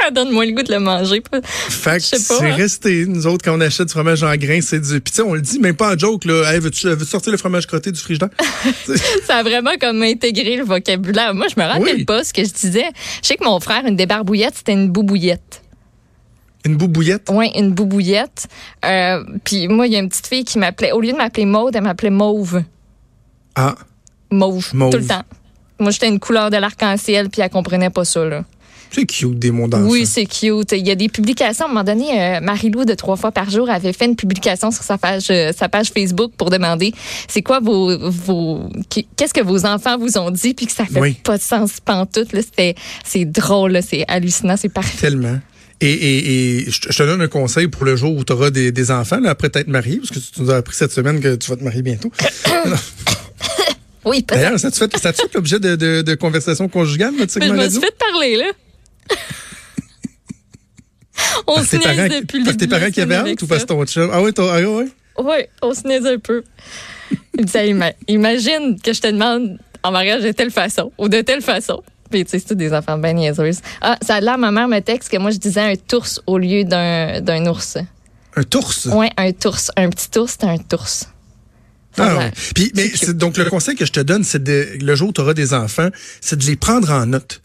donne 0.14 0.30
moins 0.30 0.46
le 0.46 0.52
goût 0.52 0.62
de 0.62 0.72
le 0.72 0.80
manger. 0.80 1.22
Fait 1.68 1.98
que 1.98 2.02
c'est 2.02 2.42
hein. 2.42 2.54
resté. 2.54 3.06
Nous 3.06 3.26
autres, 3.26 3.44
quand 3.44 3.56
on 3.56 3.60
achète 3.60 3.88
du 3.88 3.92
fromage 3.92 4.22
en 4.22 4.34
grains, 4.36 4.60
c'est 4.60 4.80
du. 4.80 5.00
Puis 5.00 5.12
tu 5.12 5.16
sais, 5.16 5.22
on 5.22 5.34
le 5.34 5.40
dit 5.40 5.58
même 5.58 5.76
pas 5.76 5.94
en 5.94 5.98
joke, 5.98 6.24
là. 6.24 6.52
Hey, 6.52 6.60
veux-tu 6.60 6.88
veux 6.88 7.04
sortir 7.04 7.32
le 7.32 7.38
fromage 7.38 7.66
crotté 7.66 7.92
du 7.92 8.00
frigidaire? 8.00 8.30
ça 9.26 9.36
a 9.36 9.42
vraiment 9.42 9.76
comme 9.80 10.02
intégré 10.02 10.56
le 10.56 10.64
vocabulaire. 10.64 11.34
Moi, 11.34 11.46
je 11.54 11.60
me 11.60 11.66
rappelle 11.66 12.04
pas 12.04 12.24
ce 12.24 12.32
que 12.32 12.44
je 12.44 12.52
disais. 12.52 12.86
Je 13.22 13.28
sais 13.28 13.36
que 13.36 13.44
mon 13.44 13.60
frère, 13.60 13.84
une 13.86 13.96
débarbouillette, 13.96 14.54
c'était 14.56 14.72
une 14.72 14.90
boubouillette. 14.90 15.62
Une 16.64 16.76
boubouillette? 16.76 17.28
Oui, 17.32 17.52
une 17.54 17.72
boubouillette. 17.72 18.48
Euh, 18.84 19.24
puis 19.44 19.68
moi, 19.68 19.86
il 19.86 19.92
y 19.92 19.96
a 19.96 20.00
une 20.00 20.08
petite 20.08 20.26
fille 20.26 20.44
qui 20.44 20.58
m'appelait, 20.58 20.90
au 20.90 21.00
lieu 21.00 21.12
de 21.12 21.16
m'appeler 21.16 21.46
Maude, 21.46 21.76
elle 21.76 21.84
m'appelait 21.84 22.10
Mauve. 22.10 22.62
Ah. 23.54 23.76
Mauve. 24.32 24.74
Mauve. 24.74 24.90
Tout 24.90 24.98
le 24.98 25.06
temps. 25.06 25.22
Moi, 25.78 25.92
j'étais 25.92 26.08
une 26.08 26.18
couleur 26.18 26.50
de 26.50 26.56
l'arc-en-ciel, 26.56 27.30
puis 27.30 27.40
elle 27.40 27.50
comprenait 27.50 27.90
pas 27.90 28.04
ça, 28.04 28.24
là. 28.24 28.44
C'est 28.90 29.04
cute, 29.04 29.38
des 29.38 29.50
d'enfants. 29.50 29.82
Oui, 29.82 30.06
c'est 30.06 30.26
cute. 30.26 30.72
Il 30.72 30.86
y 30.86 30.90
a 30.90 30.94
des 30.94 31.08
publications. 31.08 31.66
À 31.66 31.68
un 31.68 31.72
moment 31.72 31.84
donné, 31.84 32.20
euh, 32.20 32.40
Marie-Lou, 32.40 32.84
de 32.84 32.94
trois 32.94 33.16
fois 33.16 33.32
par 33.32 33.50
jour, 33.50 33.68
avait 33.68 33.92
fait 33.92 34.06
une 34.06 34.16
publication 34.16 34.70
sur 34.70 34.82
sa 34.82 34.98
page, 34.98 35.26
euh, 35.30 35.52
sa 35.56 35.68
page 35.68 35.90
Facebook 35.90 36.32
pour 36.36 36.50
demander 36.50 36.92
c'est 37.28 37.42
quoi 37.42 37.60
vos. 37.60 37.96
vos 38.10 38.70
Qu'est-ce 39.16 39.34
que 39.34 39.42
vos 39.42 39.66
enfants 39.66 39.98
vous 39.98 40.18
ont 40.18 40.30
dit, 40.30 40.54
puis 40.54 40.66
que 40.66 40.72
ça 40.72 40.84
fait 40.84 41.16
pas 41.22 41.36
de 41.36 41.42
sens 41.42 41.80
pantoute. 41.80 42.28
C'est 43.04 43.24
drôle, 43.24 43.80
c'est 43.82 44.04
hallucinant, 44.08 44.56
c'est 44.56 44.68
parfait. 44.68 44.98
Tellement. 44.98 45.38
Et, 45.80 45.90
et, 45.90 46.70
je 46.70 46.80
te 46.80 47.02
donne 47.02 47.20
un 47.20 47.28
conseil 47.28 47.68
pour 47.68 47.84
le 47.84 47.96
jour 47.96 48.16
où 48.16 48.24
tu 48.24 48.32
auras 48.32 48.50
des, 48.50 48.72
des 48.72 48.90
enfants, 48.90 49.20
là, 49.20 49.30
après 49.30 49.50
t'être 49.50 49.68
marié, 49.68 49.98
parce 49.98 50.10
que 50.10 50.18
tu 50.18 50.40
nous 50.40 50.50
as 50.50 50.56
appris 50.56 50.74
cette 50.74 50.92
semaine 50.92 51.20
que 51.20 51.34
tu 51.34 51.50
vas 51.50 51.56
te 51.56 51.64
marier 51.64 51.82
bientôt. 51.82 52.10
oui. 54.06 54.24
D'ailleurs, 54.26 54.58
ça 54.58 54.70
te 54.70 54.76
fait, 54.76 54.98
fait 54.98 55.34
l'objet 55.34 55.60
de, 55.60 55.76
de, 55.76 56.00
de 56.00 56.14
conversation 56.14 56.68
conjugale, 56.68 57.12
notre 57.18 57.30
segment 57.30 57.54
Mais 57.54 57.60
je 57.60 57.64
me 57.66 57.70
suis 57.70 57.80
fait 57.80 57.94
parler, 57.98 58.36
là. 58.36 58.46
On 61.46 61.62
se 61.62 61.76
niaise 61.76 62.10
depuis 62.20 62.38
le 62.38 62.44
début. 62.44 62.56
tes 62.56 62.66
parents 62.66 62.90
qui 62.90 63.00
avaient 63.00 63.16
hâte 63.16 63.42
ou 63.42 63.46
parce 63.46 63.66
ton 63.66 63.84
chum? 63.84 64.10
Ah 64.12 64.22
oui, 64.22 64.32
ah 64.38 64.60
oui? 64.60 64.92
Oui, 65.18 65.44
on 65.62 65.74
se 65.74 65.86
niaise 65.86 66.06
un 66.06 66.18
peu. 66.18 66.42
Il 67.38 67.44
disait, 67.44 67.74
imagine 68.08 68.78
que 68.82 68.92
je 68.92 69.00
te 69.00 69.06
demande 69.08 69.58
en 69.82 69.92
mariage 69.92 70.22
de 70.22 70.32
telle 70.32 70.50
façon 70.50 70.92
ou 70.98 71.08
de 71.08 71.20
telle 71.20 71.42
façon. 71.42 71.82
Puis, 72.10 72.24
tu 72.24 72.30
sais, 72.32 72.44
c'est 72.46 72.54
des 72.54 72.72
enfants 72.72 72.98
bien 72.98 73.14
niaiseuses. 73.14 73.60
Ah, 73.80 73.96
ça 74.02 74.16
a 74.16 74.20
l'air, 74.20 74.38
ma 74.38 74.50
mère 74.50 74.68
me 74.68 74.80
texte 74.80 75.10
que 75.10 75.16
moi, 75.16 75.30
je 75.30 75.38
disais 75.38 75.60
un 75.60 75.76
tours 75.76 76.06
au 76.26 76.38
lieu 76.38 76.64
d'un 76.64 77.46
ours. 77.46 77.78
Un 78.36 78.42
tours? 78.42 78.72
Oui, 78.92 79.08
un 79.16 79.32
tours. 79.32 79.58
Un 79.76 79.90
petit 79.90 80.18
ours, 80.18 80.36
c'est 80.38 80.46
un 80.46 80.58
tours. 80.58 80.86
Ah, 81.98 82.30
Puis, 82.54 82.72
mais 82.74 82.90
donc, 83.14 83.38
le 83.38 83.46
conseil 83.46 83.74
que 83.74 83.86
je 83.86 83.92
te 83.92 84.00
donne, 84.00 84.22
c'est 84.22 84.42
de, 84.42 84.68
le 84.80 84.94
jour 84.94 85.08
où 85.08 85.12
tu 85.12 85.20
auras 85.20 85.34
des 85.34 85.54
enfants, 85.54 85.88
c'est 86.20 86.38
de 86.38 86.44
les 86.44 86.56
prendre 86.56 86.90
en 86.90 87.06
note. 87.06 87.40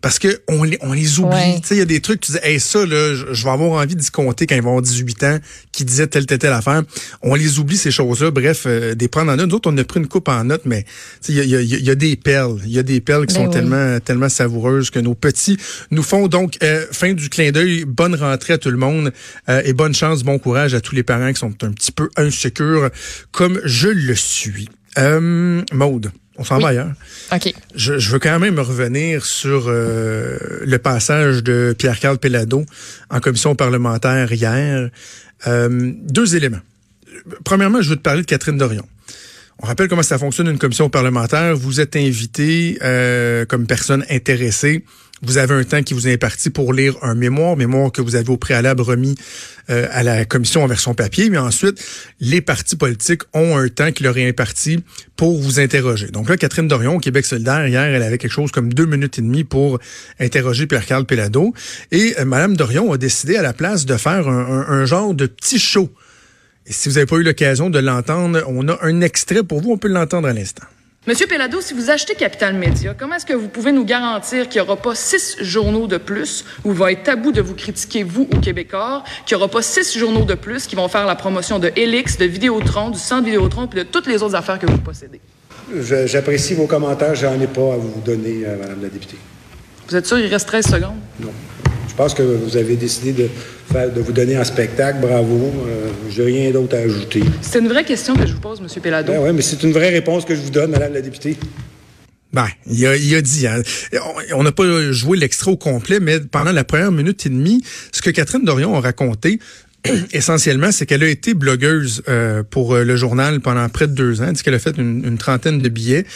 Parce 0.00 0.18
que 0.18 0.40
on 0.48 0.62
les, 0.62 0.78
on 0.80 0.92
les 0.92 1.18
oublie. 1.18 1.60
Tu 1.60 1.68
sais, 1.68 1.74
il 1.74 1.78
y 1.78 1.82
a 1.82 1.86
des 1.86 2.00
trucs, 2.00 2.20
tu 2.20 2.32
dis, 2.32 2.38
hey, 2.42 2.58
ça, 2.58 2.86
là, 2.86 3.14
je, 3.14 3.44
vais 3.44 3.50
avoir 3.50 3.82
envie 3.82 3.96
d'y 3.96 4.10
compter 4.10 4.46
quand 4.46 4.54
ils 4.54 4.62
vont 4.62 4.70
avoir 4.70 4.82
18 4.82 5.24
ans, 5.24 5.38
qui 5.72 5.84
disaient 5.84 6.06
telle, 6.06 6.26
telle, 6.26 6.38
telle 6.38 6.52
affaire. 6.52 6.82
On 7.22 7.34
les 7.34 7.58
oublie, 7.58 7.76
ces 7.76 7.90
choses-là. 7.90 8.30
Bref, 8.30 8.64
euh, 8.66 8.94
des 8.94 9.08
prendre 9.08 9.32
en 9.32 9.36
note. 9.36 9.48
Nous 9.48 9.56
autres, 9.56 9.70
on 9.70 9.76
a 9.76 9.84
pris 9.84 10.00
une 10.00 10.06
coupe 10.06 10.28
en 10.28 10.44
note, 10.44 10.62
mais 10.64 10.84
il 11.28 11.34
y 11.34 11.54
a, 11.54 11.60
y 11.60 11.90
a, 11.90 11.94
des 11.94 12.16
perles. 12.16 12.60
Il 12.64 12.72
y 12.72 12.78
a 12.78 12.82
des 12.82 13.00
perles 13.00 13.26
qui 13.26 13.34
ben 13.34 13.44
sont 13.44 13.50
tellement, 13.50 14.00
tellement 14.00 14.28
savoureuses 14.28 14.90
que 14.90 14.98
nos 14.98 15.14
petits 15.14 15.58
nous 15.90 16.02
font. 16.02 16.28
Donc, 16.28 16.56
euh, 16.62 16.86
fin 16.92 17.12
du 17.12 17.28
clin 17.28 17.50
d'œil. 17.50 17.84
Bonne 17.84 18.14
rentrée 18.14 18.54
à 18.54 18.58
tout 18.58 18.70
le 18.70 18.78
monde 18.78 19.12
euh, 19.48 19.62
et 19.64 19.72
bonne 19.72 19.94
chance, 19.94 20.22
bon 20.22 20.38
courage 20.38 20.74
à 20.74 20.80
tous 20.80 20.94
les 20.94 21.02
parents 21.02 21.32
qui 21.32 21.40
sont 21.40 21.54
un 21.62 21.72
petit 21.72 21.92
peu 21.92 22.08
insécures, 22.16 22.90
comme 23.32 23.60
je 23.64 23.88
le 23.88 24.14
suis. 24.14 24.68
Euh, 24.98 25.62
Maude. 25.72 26.10
On 26.40 26.44
s'en 26.44 26.58
va 26.58 26.68
ailleurs. 26.68 26.92
OK. 27.32 27.52
Je, 27.74 28.10
veux 28.10 28.18
quand 28.18 28.38
même 28.38 28.58
revenir 28.58 29.26
sur 29.26 29.66
euh, 29.68 30.38
le 30.62 30.78
passage 30.78 31.44
de 31.44 31.74
Pierre-Carl 31.76 32.16
Pellado 32.16 32.64
en 33.10 33.20
commission 33.20 33.54
parlementaire 33.54 34.32
hier. 34.32 34.88
Euh, 35.46 35.92
deux 36.02 36.36
éléments. 36.36 36.60
Premièrement, 37.44 37.82
je 37.82 37.90
veux 37.90 37.96
te 37.96 38.00
parler 38.00 38.22
de 38.22 38.26
Catherine 38.26 38.56
Dorion. 38.56 38.86
On 39.58 39.66
rappelle 39.66 39.88
comment 39.88 40.02
ça 40.02 40.16
fonctionne 40.16 40.48
une 40.48 40.58
commission 40.58 40.88
parlementaire. 40.88 41.54
Vous 41.54 41.78
êtes 41.78 41.94
invité 41.94 42.78
euh, 42.82 43.44
comme 43.44 43.66
personne 43.66 44.06
intéressée 44.08 44.82
vous 45.22 45.38
avez 45.38 45.54
un 45.54 45.64
temps 45.64 45.82
qui 45.82 45.94
vous 45.94 46.08
est 46.08 46.14
imparti 46.14 46.50
pour 46.50 46.72
lire 46.72 46.96
un 47.02 47.14
mémoire, 47.14 47.56
mémoire 47.56 47.92
que 47.92 48.00
vous 48.00 48.16
avez 48.16 48.30
au 48.30 48.36
préalable 48.36 48.82
remis 48.82 49.14
euh, 49.68 49.86
à 49.90 50.02
la 50.02 50.24
commission 50.24 50.62
en 50.64 50.66
version 50.66 50.94
papier, 50.94 51.30
mais 51.30 51.38
ensuite, 51.38 51.84
les 52.20 52.40
partis 52.40 52.76
politiques 52.76 53.22
ont 53.34 53.56
un 53.56 53.68
temps 53.68 53.92
qui 53.92 54.02
leur 54.02 54.16
est 54.16 54.28
imparti 54.28 54.82
pour 55.16 55.40
vous 55.40 55.60
interroger. 55.60 56.08
Donc 56.08 56.28
là, 56.28 56.36
Catherine 56.36 56.68
Dorion, 56.68 56.96
au 56.96 57.00
Québec 57.00 57.26
solidaire, 57.26 57.66
hier, 57.66 57.82
elle 57.82 58.02
avait 58.02 58.18
quelque 58.18 58.32
chose 58.32 58.50
comme 58.50 58.72
deux 58.72 58.86
minutes 58.86 59.18
et 59.18 59.22
demie 59.22 59.44
pour 59.44 59.78
interroger 60.18 60.66
Pierre-Carl 60.66 61.04
Pellado. 61.04 61.54
Et 61.92 62.14
euh, 62.18 62.24
Madame 62.24 62.56
Dorion 62.56 62.92
a 62.92 62.98
décidé 62.98 63.36
à 63.36 63.42
la 63.42 63.52
place 63.52 63.86
de 63.86 63.96
faire 63.96 64.28
un, 64.28 64.66
un 64.68 64.84
genre 64.86 65.14
de 65.14 65.26
petit 65.26 65.58
show. 65.58 65.92
Et 66.66 66.72
si 66.72 66.88
vous 66.88 66.94
n'avez 66.94 67.06
pas 67.06 67.16
eu 67.16 67.22
l'occasion 67.22 67.68
de 67.68 67.78
l'entendre, 67.78 68.42
on 68.46 68.68
a 68.68 68.78
un 68.82 69.00
extrait 69.00 69.42
pour 69.42 69.60
vous, 69.60 69.72
on 69.72 69.78
peut 69.78 69.88
l'entendre 69.88 70.28
à 70.28 70.32
l'instant. 70.32 70.66
Monsieur 71.06 71.26
Pellado, 71.26 71.62
si 71.62 71.72
vous 71.72 71.88
achetez 71.88 72.14
Capital 72.14 72.52
Média, 72.54 72.94
comment 72.96 73.14
est-ce 73.14 73.24
que 73.24 73.32
vous 73.32 73.48
pouvez 73.48 73.72
nous 73.72 73.86
garantir 73.86 74.50
qu'il 74.50 74.60
n'y 74.60 74.68
aura 74.68 74.76
pas 74.76 74.94
six 74.94 75.38
journaux 75.40 75.86
de 75.86 75.96
plus 75.96 76.44
où 76.62 76.72
il 76.72 76.76
va 76.76 76.92
être 76.92 77.04
tabou 77.04 77.32
de 77.32 77.40
vous 77.40 77.54
critiquer, 77.54 78.02
vous, 78.02 78.28
au 78.30 78.38
Québécois, 78.38 79.02
qu'il 79.24 79.34
n'y 79.34 79.42
aura 79.42 79.50
pas 79.50 79.62
six 79.62 79.96
journaux 79.96 80.26
de 80.26 80.34
plus 80.34 80.66
qui 80.66 80.76
vont 80.76 80.88
faire 80.88 81.06
la 81.06 81.16
promotion 81.16 81.58
de 81.58 81.72
Helix, 81.74 82.18
de 82.18 82.26
Vidéotron, 82.26 82.90
du 82.90 82.98
Centre 82.98 83.24
Vidéotron 83.24 83.66
et 83.72 83.76
de 83.76 83.82
toutes 83.84 84.08
les 84.08 84.22
autres 84.22 84.34
affaires 84.34 84.58
que 84.58 84.66
vous 84.66 84.76
possédez? 84.76 85.22
J'apprécie 86.04 86.52
vos 86.52 86.66
commentaires. 86.66 87.14
J'en 87.14 87.40
ai 87.40 87.46
pas 87.46 87.72
à 87.72 87.76
vous 87.76 88.02
donner, 88.04 88.42
euh, 88.44 88.58
Madame 88.60 88.82
la 88.82 88.90
députée. 88.90 89.16
Vous 89.88 89.96
êtes 89.96 90.04
sûr 90.04 90.18
qu'il 90.18 90.26
reste 90.26 90.48
13 90.48 90.66
secondes? 90.66 90.98
Non. 91.18 91.32
Je 92.00 92.04
pense 92.06 92.14
que 92.14 92.22
vous 92.22 92.56
avez 92.56 92.76
décidé 92.76 93.12
de, 93.12 93.28
faire, 93.70 93.92
de 93.92 94.00
vous 94.00 94.12
donner 94.12 94.34
un 94.34 94.44
spectacle. 94.44 95.00
Bravo. 95.02 95.52
Euh, 95.66 95.90
je 96.08 96.22
n'ai 96.22 96.40
rien 96.40 96.50
d'autre 96.50 96.74
à 96.74 96.78
ajouter. 96.78 97.22
C'est 97.42 97.58
une 97.58 97.68
vraie 97.68 97.84
question 97.84 98.16
que 98.16 98.26
je 98.26 98.32
vous 98.32 98.40
pose, 98.40 98.58
M. 98.58 98.82
Pellado. 98.82 99.12
Ben 99.12 99.20
oui, 99.22 99.32
mais 99.34 99.42
c'est 99.42 99.62
une 99.62 99.72
vraie 99.72 99.90
réponse 99.90 100.24
que 100.24 100.34
je 100.34 100.40
vous 100.40 100.48
donne, 100.48 100.70
Madame 100.70 100.94
la 100.94 101.02
députée. 101.02 101.36
Ben, 102.32 102.46
il 102.66 102.86
a, 102.86 102.96
il 102.96 103.14
a 103.14 103.20
dit, 103.20 103.46
hein. 103.46 103.60
on 104.34 104.42
n'a 104.42 104.50
pas 104.50 104.64
joué 104.92 105.18
l'extrait 105.18 105.50
au 105.50 105.58
complet, 105.58 106.00
mais 106.00 106.20
pendant 106.20 106.52
la 106.52 106.64
première 106.64 106.90
minute 106.90 107.26
et 107.26 107.28
demie, 107.28 107.62
ce 107.92 108.00
que 108.00 108.08
Catherine 108.08 108.46
Dorion 108.46 108.74
a 108.74 108.80
raconté, 108.80 109.38
essentiellement, 110.14 110.72
c'est 110.72 110.86
qu'elle 110.86 111.02
a 111.02 111.08
été 111.08 111.34
blogueuse 111.34 112.02
euh, 112.08 112.42
pour 112.48 112.76
euh, 112.76 112.82
le 112.82 112.96
journal 112.96 113.40
pendant 113.40 113.68
près 113.68 113.86
de 113.86 113.92
deux 113.92 114.22
ans. 114.22 114.28
Elle 114.28 114.32
dit 114.32 114.42
qu'elle 114.42 114.54
a 114.54 114.58
fait 114.58 114.78
une, 114.78 115.04
une 115.04 115.18
trentaine 115.18 115.58
de 115.58 115.68
billets 115.68 116.06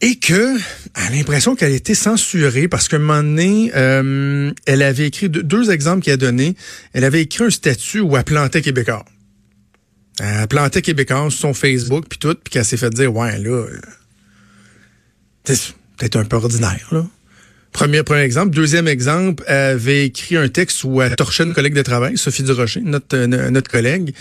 et 0.00 0.16
que 0.16 0.56
a 0.94 1.10
l'impression 1.10 1.56
qu'elle 1.56 1.72
a 1.72 1.76
été 1.76 1.94
censurée 1.94 2.68
parce 2.68 2.88
qu'à 2.88 2.96
un 2.96 3.00
moment 3.00 3.22
donné, 3.22 3.72
euh, 3.74 4.52
elle 4.66 4.82
avait 4.82 5.08
écrit 5.08 5.28
deux, 5.28 5.70
exemples 5.70 6.04
qu'elle 6.04 6.14
a 6.14 6.18
donnés. 6.18 6.54
Elle 6.92 7.04
avait 7.04 7.22
écrit 7.22 7.44
un 7.44 7.50
statut 7.50 8.00
où 8.00 8.16
elle 8.16 8.24
plantait 8.24 8.62
Québécois. 8.62 9.04
Elle 10.20 10.46
plantait 10.46 10.82
Québécois 10.82 11.30
sur 11.30 11.40
son 11.40 11.54
Facebook 11.54 12.06
puis 12.08 12.18
tout, 12.18 12.34
puis 12.34 12.52
qu'elle 12.52 12.64
s'est 12.64 12.76
fait 12.76 12.90
dire 12.90 13.14
ouais 13.14 13.38
là, 13.38 13.64
c'est 15.44 15.74
peut-être 15.96 16.16
un 16.16 16.24
peu 16.24 16.36
ordinaire 16.36 16.88
là. 16.92 17.06
Premier, 17.72 18.02
premier 18.02 18.22
exemple. 18.22 18.56
Deuxième 18.56 18.88
exemple, 18.88 19.44
elle 19.46 19.76
avait 19.76 20.06
écrit 20.06 20.36
un 20.36 20.48
texte 20.48 20.82
où 20.84 21.02
elle 21.02 21.14
torchait 21.16 21.44
une 21.44 21.52
collègue 21.52 21.74
de 21.74 21.82
travail, 21.82 22.16
Sophie 22.16 22.42
Durocher, 22.42 22.80
notre, 22.80 23.16
notre 23.26 23.70
collègue, 23.70 24.14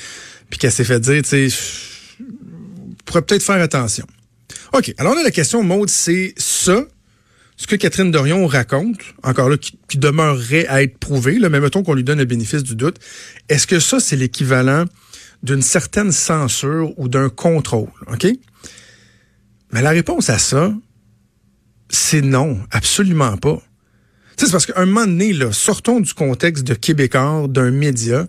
puis 0.50 0.60
qu'elle 0.60 0.72
s'est 0.72 0.84
fait 0.84 1.00
dire, 1.00 1.24
tu 1.24 1.50
sais, 1.50 1.58
pourrait 3.06 3.22
peut-être 3.22 3.42
faire 3.42 3.62
attention. 3.62 4.06
OK. 4.74 4.94
Alors 4.98 5.16
là, 5.16 5.24
la 5.24 5.32
question, 5.32 5.64
Maude, 5.64 5.90
c'est 5.90 6.34
ça, 6.38 6.86
ce 7.58 7.68
que 7.68 7.76
Catherine 7.76 8.12
Dorion 8.12 8.46
raconte, 8.46 9.00
encore 9.24 9.50
là, 9.50 9.58
qui, 9.58 9.98
demeurerait 9.98 10.68
à 10.68 10.84
être 10.84 10.98
prouvé, 10.98 11.40
là, 11.40 11.50
mais 11.50 11.60
mettons 11.60 11.84
qu'on 11.84 11.94
lui 11.94 12.04
donne 12.04 12.20
le 12.20 12.26
bénéfice 12.26 12.64
du 12.64 12.76
doute, 12.76 13.00
est-ce 13.50 13.66
que 13.66 13.80
ça, 13.80 14.00
c'est 14.00 14.16
l'équivalent 14.16 14.86
d'une 15.44 15.62
certaine 15.62 16.12
censure 16.12 16.94
ou 16.98 17.10
d'un 17.10 17.30
contrôle? 17.30 17.90
OK? 18.12 18.28
Mais 19.72 19.82
la 19.82 19.90
réponse 19.90 20.30
à 20.30 20.38
ça, 20.38 20.74
c'est 21.90 22.22
non, 22.22 22.60
absolument 22.72 23.38
pas. 23.38 23.62
C'est 24.38 24.52
parce 24.52 24.68
qu'à 24.68 24.80
un 24.80 24.86
moment 24.86 25.08
donné, 25.08 25.34
là, 25.34 25.52
sortons 25.52 26.00
du 26.00 26.14
contexte 26.14 26.64
de 26.64 26.76
Québécois, 26.76 27.48
d'un 27.50 27.72
média. 27.72 28.28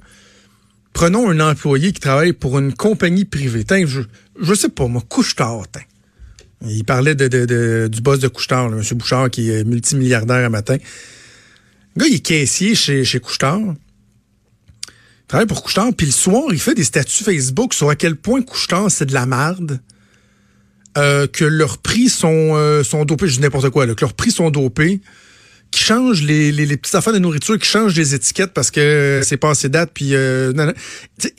Prenons 0.95 1.29
un 1.29 1.39
employé 1.39 1.93
qui 1.93 2.01
travaille 2.01 2.33
pour 2.33 2.59
une 2.59 2.73
compagnie 2.73 3.27
privée. 3.27 3.65
T'in, 3.65 3.85
je, 3.85 4.01
je 4.41 4.55
sais 4.55 4.71
pas, 4.71 4.87
moi, 4.89 5.03
Couche-Tard, 5.07 5.67
Il 6.67 6.85
parlait 6.85 7.15
de, 7.15 7.89
du 7.89 8.01
boss 8.01 8.19
de 8.19 8.29
Couche-Tard, 8.29 8.67
M. 8.67 8.83
Bouchard, 8.93 9.31
qui 9.31 9.51
est 9.51 9.65
multimilliardaire 9.65 10.45
à 10.45 10.49
matin. 10.49 10.77
Le 11.95 12.01
gars, 12.01 12.07
il 12.09 12.15
est 12.17 12.21
caissier 12.21 12.75
chez, 12.75 13.05
chez. 13.05 13.21
Il 13.21 13.75
travaille 15.29 15.47
pour 15.47 15.63
Couche-Tard, 15.63 15.91
puis 15.97 16.07
le 16.07 16.13
soir, 16.13 16.45
il 16.51 16.59
fait 16.59 16.75
des 16.75 16.85
statuts 16.85 17.25
Facebook 17.25 17.75
sur 17.75 17.91
à 17.91 17.97
quel 17.97 18.17
point 18.17 18.43
Couche-Tard, 18.43 18.91
c'est 18.91 19.07
de 19.07 19.15
la 19.15 19.27
merde. 19.27 19.81
Euh, 20.97 21.29
que 21.29 21.45
leurs 21.45 21.79
prix 21.79 22.09
sont, 22.09 22.57
euh, 22.57 22.83
sont 22.83 23.05
dopés, 23.05 23.29
je 23.29 23.37
dis 23.37 23.41
n'importe 23.41 23.71
quoi, 23.71 23.87
là, 23.87 23.95
que 23.95 24.01
leurs 24.01 24.15
prix 24.15 24.33
sont 24.33 24.51
dopés 24.51 25.01
qui 25.71 25.83
changent 25.83 26.23
les, 26.23 26.51
les, 26.51 26.77
petites 26.77 26.95
affaires 26.95 27.13
de 27.13 27.19
nourriture, 27.19 27.59
qui 27.59 27.69
changent 27.69 27.95
les 27.95 28.15
étiquettes 28.15 28.53
parce 28.53 28.71
que 28.71 29.21
c'est 29.23 29.37
passé 29.37 29.69
date, 29.69 29.91
puis 29.93 30.15
euh, 30.15 30.73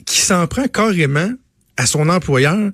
qui 0.06 0.20
s'en 0.20 0.46
prend 0.46 0.68
carrément 0.68 1.30
à 1.76 1.86
son 1.86 2.08
employeur. 2.08 2.70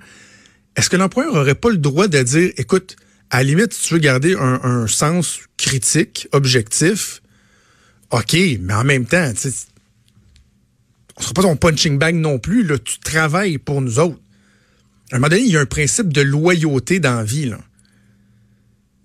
Est-ce 0.76 0.90
que 0.90 0.97
l'employeur 0.97 1.35
aurait 1.35 1.54
pas 1.54 1.71
le 1.71 1.78
droit 1.78 2.06
de 2.09 2.23
dire, 2.23 2.52
écoute, 2.56 2.97
à 3.30 3.38
la 3.38 3.45
limite, 3.45 3.73
si 3.73 3.88
tu 3.88 3.95
veux 3.95 4.00
garder 4.00 4.35
un, 4.35 4.61
un 4.62 4.87
sens 4.87 5.40
critique, 5.56 6.28
objectif, 6.33 7.23
OK, 8.11 8.37
mais 8.61 8.75
en 8.75 8.85
même 8.85 9.06
temps, 9.06 9.33
on 11.16 11.23
sera 11.23 11.35
pas 11.35 11.42
ton 11.42 11.56
punching 11.56 11.99
bag 11.99 12.14
non 12.14 12.38
plus. 12.38 12.62
Là, 12.62 12.78
tu 12.78 12.99
travailles 13.00 13.59
pour 13.59 13.80
nous 13.80 13.99
autres. 13.99 14.21
À 15.11 15.16
un 15.16 15.18
moment 15.18 15.28
donné, 15.28 15.42
il 15.42 15.50
y 15.52 15.56
a 15.56 15.61
un 15.61 15.66
principe 15.66 16.12
de 16.12 16.21
loyauté 16.21 17.00
dans 17.00 17.16
la 17.16 17.25
vie. 17.25 17.47
Là 17.47 17.59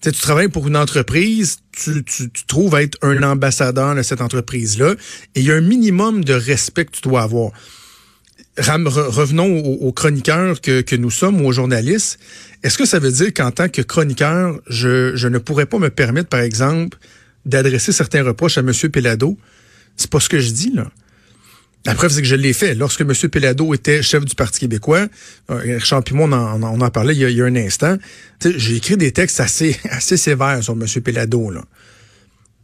tu 0.10 0.20
travailles 0.20 0.48
pour 0.48 0.68
une 0.68 0.78
entreprise, 0.78 1.60
tu, 1.72 2.04
tu, 2.04 2.30
tu, 2.32 2.46
trouves 2.46 2.76
être 2.76 2.98
un 3.04 3.22
ambassadeur 3.22 3.94
de 3.94 4.02
cette 4.02 4.22
entreprise-là, 4.22 4.96
et 5.36 5.42
il 5.42 5.46
y 5.46 5.52
a 5.52 5.56
un 5.56 5.62
minimum 5.62 6.24
de 6.24 6.34
respect 6.34 6.86
que 6.86 6.92
tu 6.92 7.02
dois 7.02 7.22
avoir. 7.22 7.52
Revenons 8.62 9.58
aux, 9.60 9.92
chroniqueurs 9.92 10.62
que, 10.62 10.96
nous 10.96 11.12
sommes, 11.12 11.44
aux 11.46 11.52
journalistes. 11.52 12.20
Est-ce 12.64 12.78
que 12.78 12.86
ça 12.86 13.00
veut 13.00 13.12
dire 13.12 13.34
qu'en 13.34 13.52
tant 13.52 13.70
que 13.70 13.82
chroniqueur, 13.82 14.60
je, 14.68 15.28
ne 15.28 15.38
pourrais 15.38 15.66
pas 15.66 15.80
me 15.80 15.90
permettre, 15.90 16.30
par 16.30 16.42
exemple, 16.42 16.98
d'adresser 17.46 17.92
certains 17.92 18.24
reproches 18.24 18.58
à 18.58 18.62
M. 18.62 18.72
Pelado? 18.92 19.38
C'est 19.98 20.10
pas 20.10 20.20
ce 20.20 20.30
que 20.30 20.40
je 20.40 20.52
dis, 20.52 20.72
là. 20.74 20.90
La 21.86 21.96
preuve, 21.96 22.12
c'est 22.12 22.22
que 22.22 22.28
je 22.28 22.36
l'ai 22.36 22.54
fait. 22.54 22.76
Lorsque 22.76 23.02
M. 23.02 23.12
Pelado 23.14 23.74
était 23.74 24.04
chef 24.04 24.24
du 24.24 24.36
Parti 24.36 24.60
québécois, 24.60 25.08
euh, 25.50 25.56
Richard 25.56 26.04
en, 26.12 26.62
on 26.62 26.82
en 26.82 26.90
parlait 26.92 27.16
il 27.16 27.32
y 27.32 27.42
a, 27.42 27.46
un 27.46 27.56
instant, 27.56 27.98
j'ai 28.44 28.76
écrit 28.76 28.98
des 28.98 29.12
textes 29.12 29.40
assez, 29.40 29.76
sévères 30.00 30.64
sur 30.64 30.74
M. 30.74 30.86
Pelado. 31.04 31.50
Là. 31.50 31.64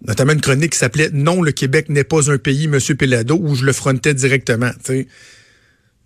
Notamment 0.06 0.34
une 0.34 0.42
chronique 0.42 0.74
qui 0.74 0.77
s'appelait 0.77 1.10
«Non, 1.13 1.42
le 1.42 1.51
Québec 1.51 1.89
n'est 1.89 2.04
pas 2.04 2.30
un 2.30 2.38
pays, 2.38 2.66
M. 2.66 2.77
Pelado», 2.96 3.39
où 3.42 3.56
je 3.56 3.66
le 3.66 3.74
frontais 3.74 4.13
directement. 4.13 4.70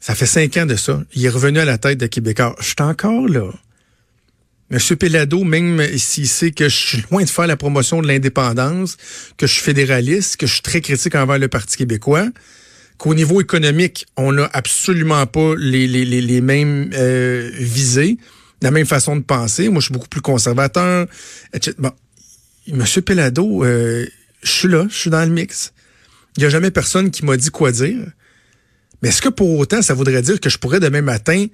Ça 0.02 0.16
fait 0.16 0.26
cinq 0.26 0.58
ans 0.58 0.66
de 0.66 0.76
ça. 0.76 1.02
Il 1.14 1.24
est 1.24 1.30
revenu 1.30 1.60
à 1.60 1.66
la 1.66 1.78
tête 1.78 2.00
de 2.00 2.08
Québécois. 2.08 2.56
Je 2.60 2.66
suis 2.66 2.76
encore 2.80 3.28
là. 3.28 3.52
M. 4.72 4.80
Pelado, 4.98 5.44
même 5.44 5.86
s'il 5.98 6.28
sait 6.28 6.52
que 6.52 6.68
je 6.70 6.76
suis 6.76 7.04
loin 7.12 7.24
de 7.24 7.30
faire 7.30 7.46
la 7.46 7.56
promotion 7.56 8.02
de 8.02 8.08
l'indépendance, 8.08 8.98
que 9.38 9.46
je 9.46 9.54
suis 9.54 9.62
fédéraliste, 9.62 10.38
que 10.38 10.48
je 10.48 10.54
suis 10.54 10.62
très 10.62 10.82
critique 10.82 11.14
envers 11.14 11.38
le 11.38 11.50
Parti 11.50 11.78
québécois, 11.78 12.28
qu'au 12.98 13.14
niveau 13.14 13.42
économique, 13.42 14.08
on 14.18 14.32
n'a 14.32 14.50
absolument 14.54 15.28
pas 15.28 15.54
les, 15.58 15.88
les, 15.88 16.06
les, 16.06 16.22
les 16.22 16.42
mêmes 16.42 16.90
euh, 16.94 17.52
visées, 17.54 18.18
la 18.62 18.72
même 18.72 18.86
façon 18.88 19.16
de 19.16 19.22
penser. 19.22 19.70
Moi, 19.70 19.82
je 19.82 19.86
suis 19.86 19.94
beaucoup 19.94 20.08
plus 20.08 20.22
conservateur, 20.22 21.06
etc. 21.54 21.76
Bon, 21.78 21.92
Monsieur 22.68 23.02
Pelado, 23.02 23.64
euh, 23.64 24.08
je 24.42 24.50
suis 24.52 24.68
là, 24.68 24.88
je 24.90 24.96
suis 24.96 25.10
dans 25.10 25.26
le 25.26 25.32
mix. 25.32 25.74
Il 26.38 26.40
n'y 26.40 26.46
a 26.46 26.50
jamais 26.50 26.72
personne 26.72 27.12
qui 27.12 27.26
m'a 27.26 27.38
dit 27.38 27.50
quoi 27.50 27.72
dire. 27.72 28.00
Mais 29.02 29.10
est-ce 29.10 29.22
que 29.22 29.30
pour 29.30 29.58
autant, 29.58 29.82
ça 29.82 29.94
voudrait 29.94 30.22
dire 30.22 30.40
que 30.40 30.50
je 30.50 30.58
pourrais 30.58 30.80
demain 30.80 31.02
matin, 31.02 31.48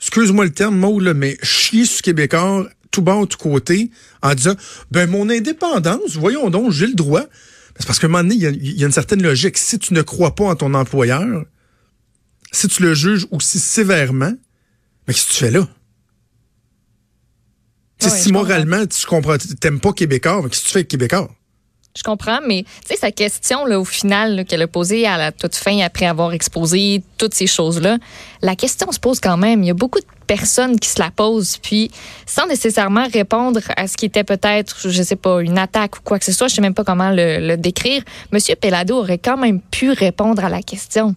excuse-moi 0.00 0.44
le 0.44 0.52
terme, 0.52 0.76
mot, 0.76 1.00
là, 1.00 1.14
mais 1.14 1.36
chier 1.42 1.84
sur 1.84 2.02
Québécois, 2.02 2.68
tout 2.90 3.02
bas, 3.02 3.20
tout 3.28 3.38
côté, 3.38 3.90
en 4.22 4.34
disant, 4.34 4.54
ben, 4.90 5.10
mon 5.10 5.28
indépendance, 5.28 6.16
voyons 6.16 6.50
donc, 6.50 6.70
j'ai 6.70 6.86
le 6.86 6.94
droit. 6.94 7.24
C'est 7.78 7.86
parce 7.86 7.98
qu'à 7.98 8.06
un 8.06 8.10
moment 8.10 8.22
donné, 8.22 8.34
il 8.36 8.78
y, 8.78 8.82
a, 8.82 8.86
une 8.86 8.92
certaine 8.92 9.22
logique. 9.22 9.58
Si 9.58 9.78
tu 9.78 9.94
ne 9.94 10.02
crois 10.02 10.34
pas 10.34 10.44
en 10.44 10.54
ton 10.54 10.74
employeur, 10.74 11.44
si 12.52 12.68
tu 12.68 12.82
le 12.82 12.94
juges 12.94 13.26
aussi 13.30 13.58
sévèrement, 13.58 14.32
mais 15.06 15.14
qu'est-ce 15.14 15.26
que 15.26 15.32
tu 15.32 15.38
fais 15.38 15.50
là? 15.50 15.68
si 17.98 18.32
moralement, 18.32 18.84
tu 18.86 19.06
comprends, 19.06 19.36
t'aimes 19.60 19.80
pas 19.80 19.92
Québécois, 19.92 20.42
qu'est-ce 20.48 20.62
que 20.62 20.66
tu 20.66 20.72
fais 20.72 20.78
avec 20.80 20.88
Québécois? 20.88 21.30
Je 21.94 22.02
comprends, 22.02 22.38
mais 22.46 22.62
tu 22.62 22.94
sais, 22.94 22.96
sa 22.96 23.10
question 23.10 23.66
là, 23.66 23.78
au 23.78 23.84
final 23.84 24.46
qu'elle 24.46 24.62
a 24.62 24.66
posée 24.66 25.06
à 25.06 25.18
la 25.18 25.30
toute 25.30 25.54
fin 25.54 25.78
après 25.80 26.06
avoir 26.06 26.32
exposé 26.32 27.02
toutes 27.18 27.34
ces 27.34 27.46
choses-là, 27.46 27.98
la 28.40 28.56
question 28.56 28.90
se 28.92 28.98
pose 28.98 29.20
quand 29.20 29.36
même. 29.36 29.62
Il 29.62 29.66
y 29.66 29.70
a 29.70 29.74
beaucoup 29.74 30.00
de 30.00 30.06
personnes 30.26 30.80
qui 30.80 30.88
se 30.88 30.98
la 30.98 31.10
posent, 31.10 31.58
puis 31.58 31.90
sans 32.24 32.46
nécessairement 32.46 33.06
répondre 33.12 33.60
à 33.76 33.86
ce 33.88 33.98
qui 33.98 34.06
était 34.06 34.24
peut-être, 34.24 34.88
je 34.88 35.02
sais 35.02 35.16
pas, 35.16 35.42
une 35.42 35.58
attaque 35.58 35.98
ou 35.98 36.00
quoi 36.02 36.18
que 36.18 36.24
ce 36.24 36.32
soit, 36.32 36.48
je 36.48 36.54
sais 36.54 36.62
même 36.62 36.72
pas 36.72 36.84
comment 36.84 37.10
le, 37.12 37.56
décrire. 37.56 38.02
Monsieur 38.32 38.56
Pelado 38.56 38.96
aurait 38.96 39.18
quand 39.18 39.36
même 39.36 39.60
pu 39.60 39.92
répondre 39.92 40.42
à 40.42 40.48
la 40.48 40.62
question. 40.62 41.14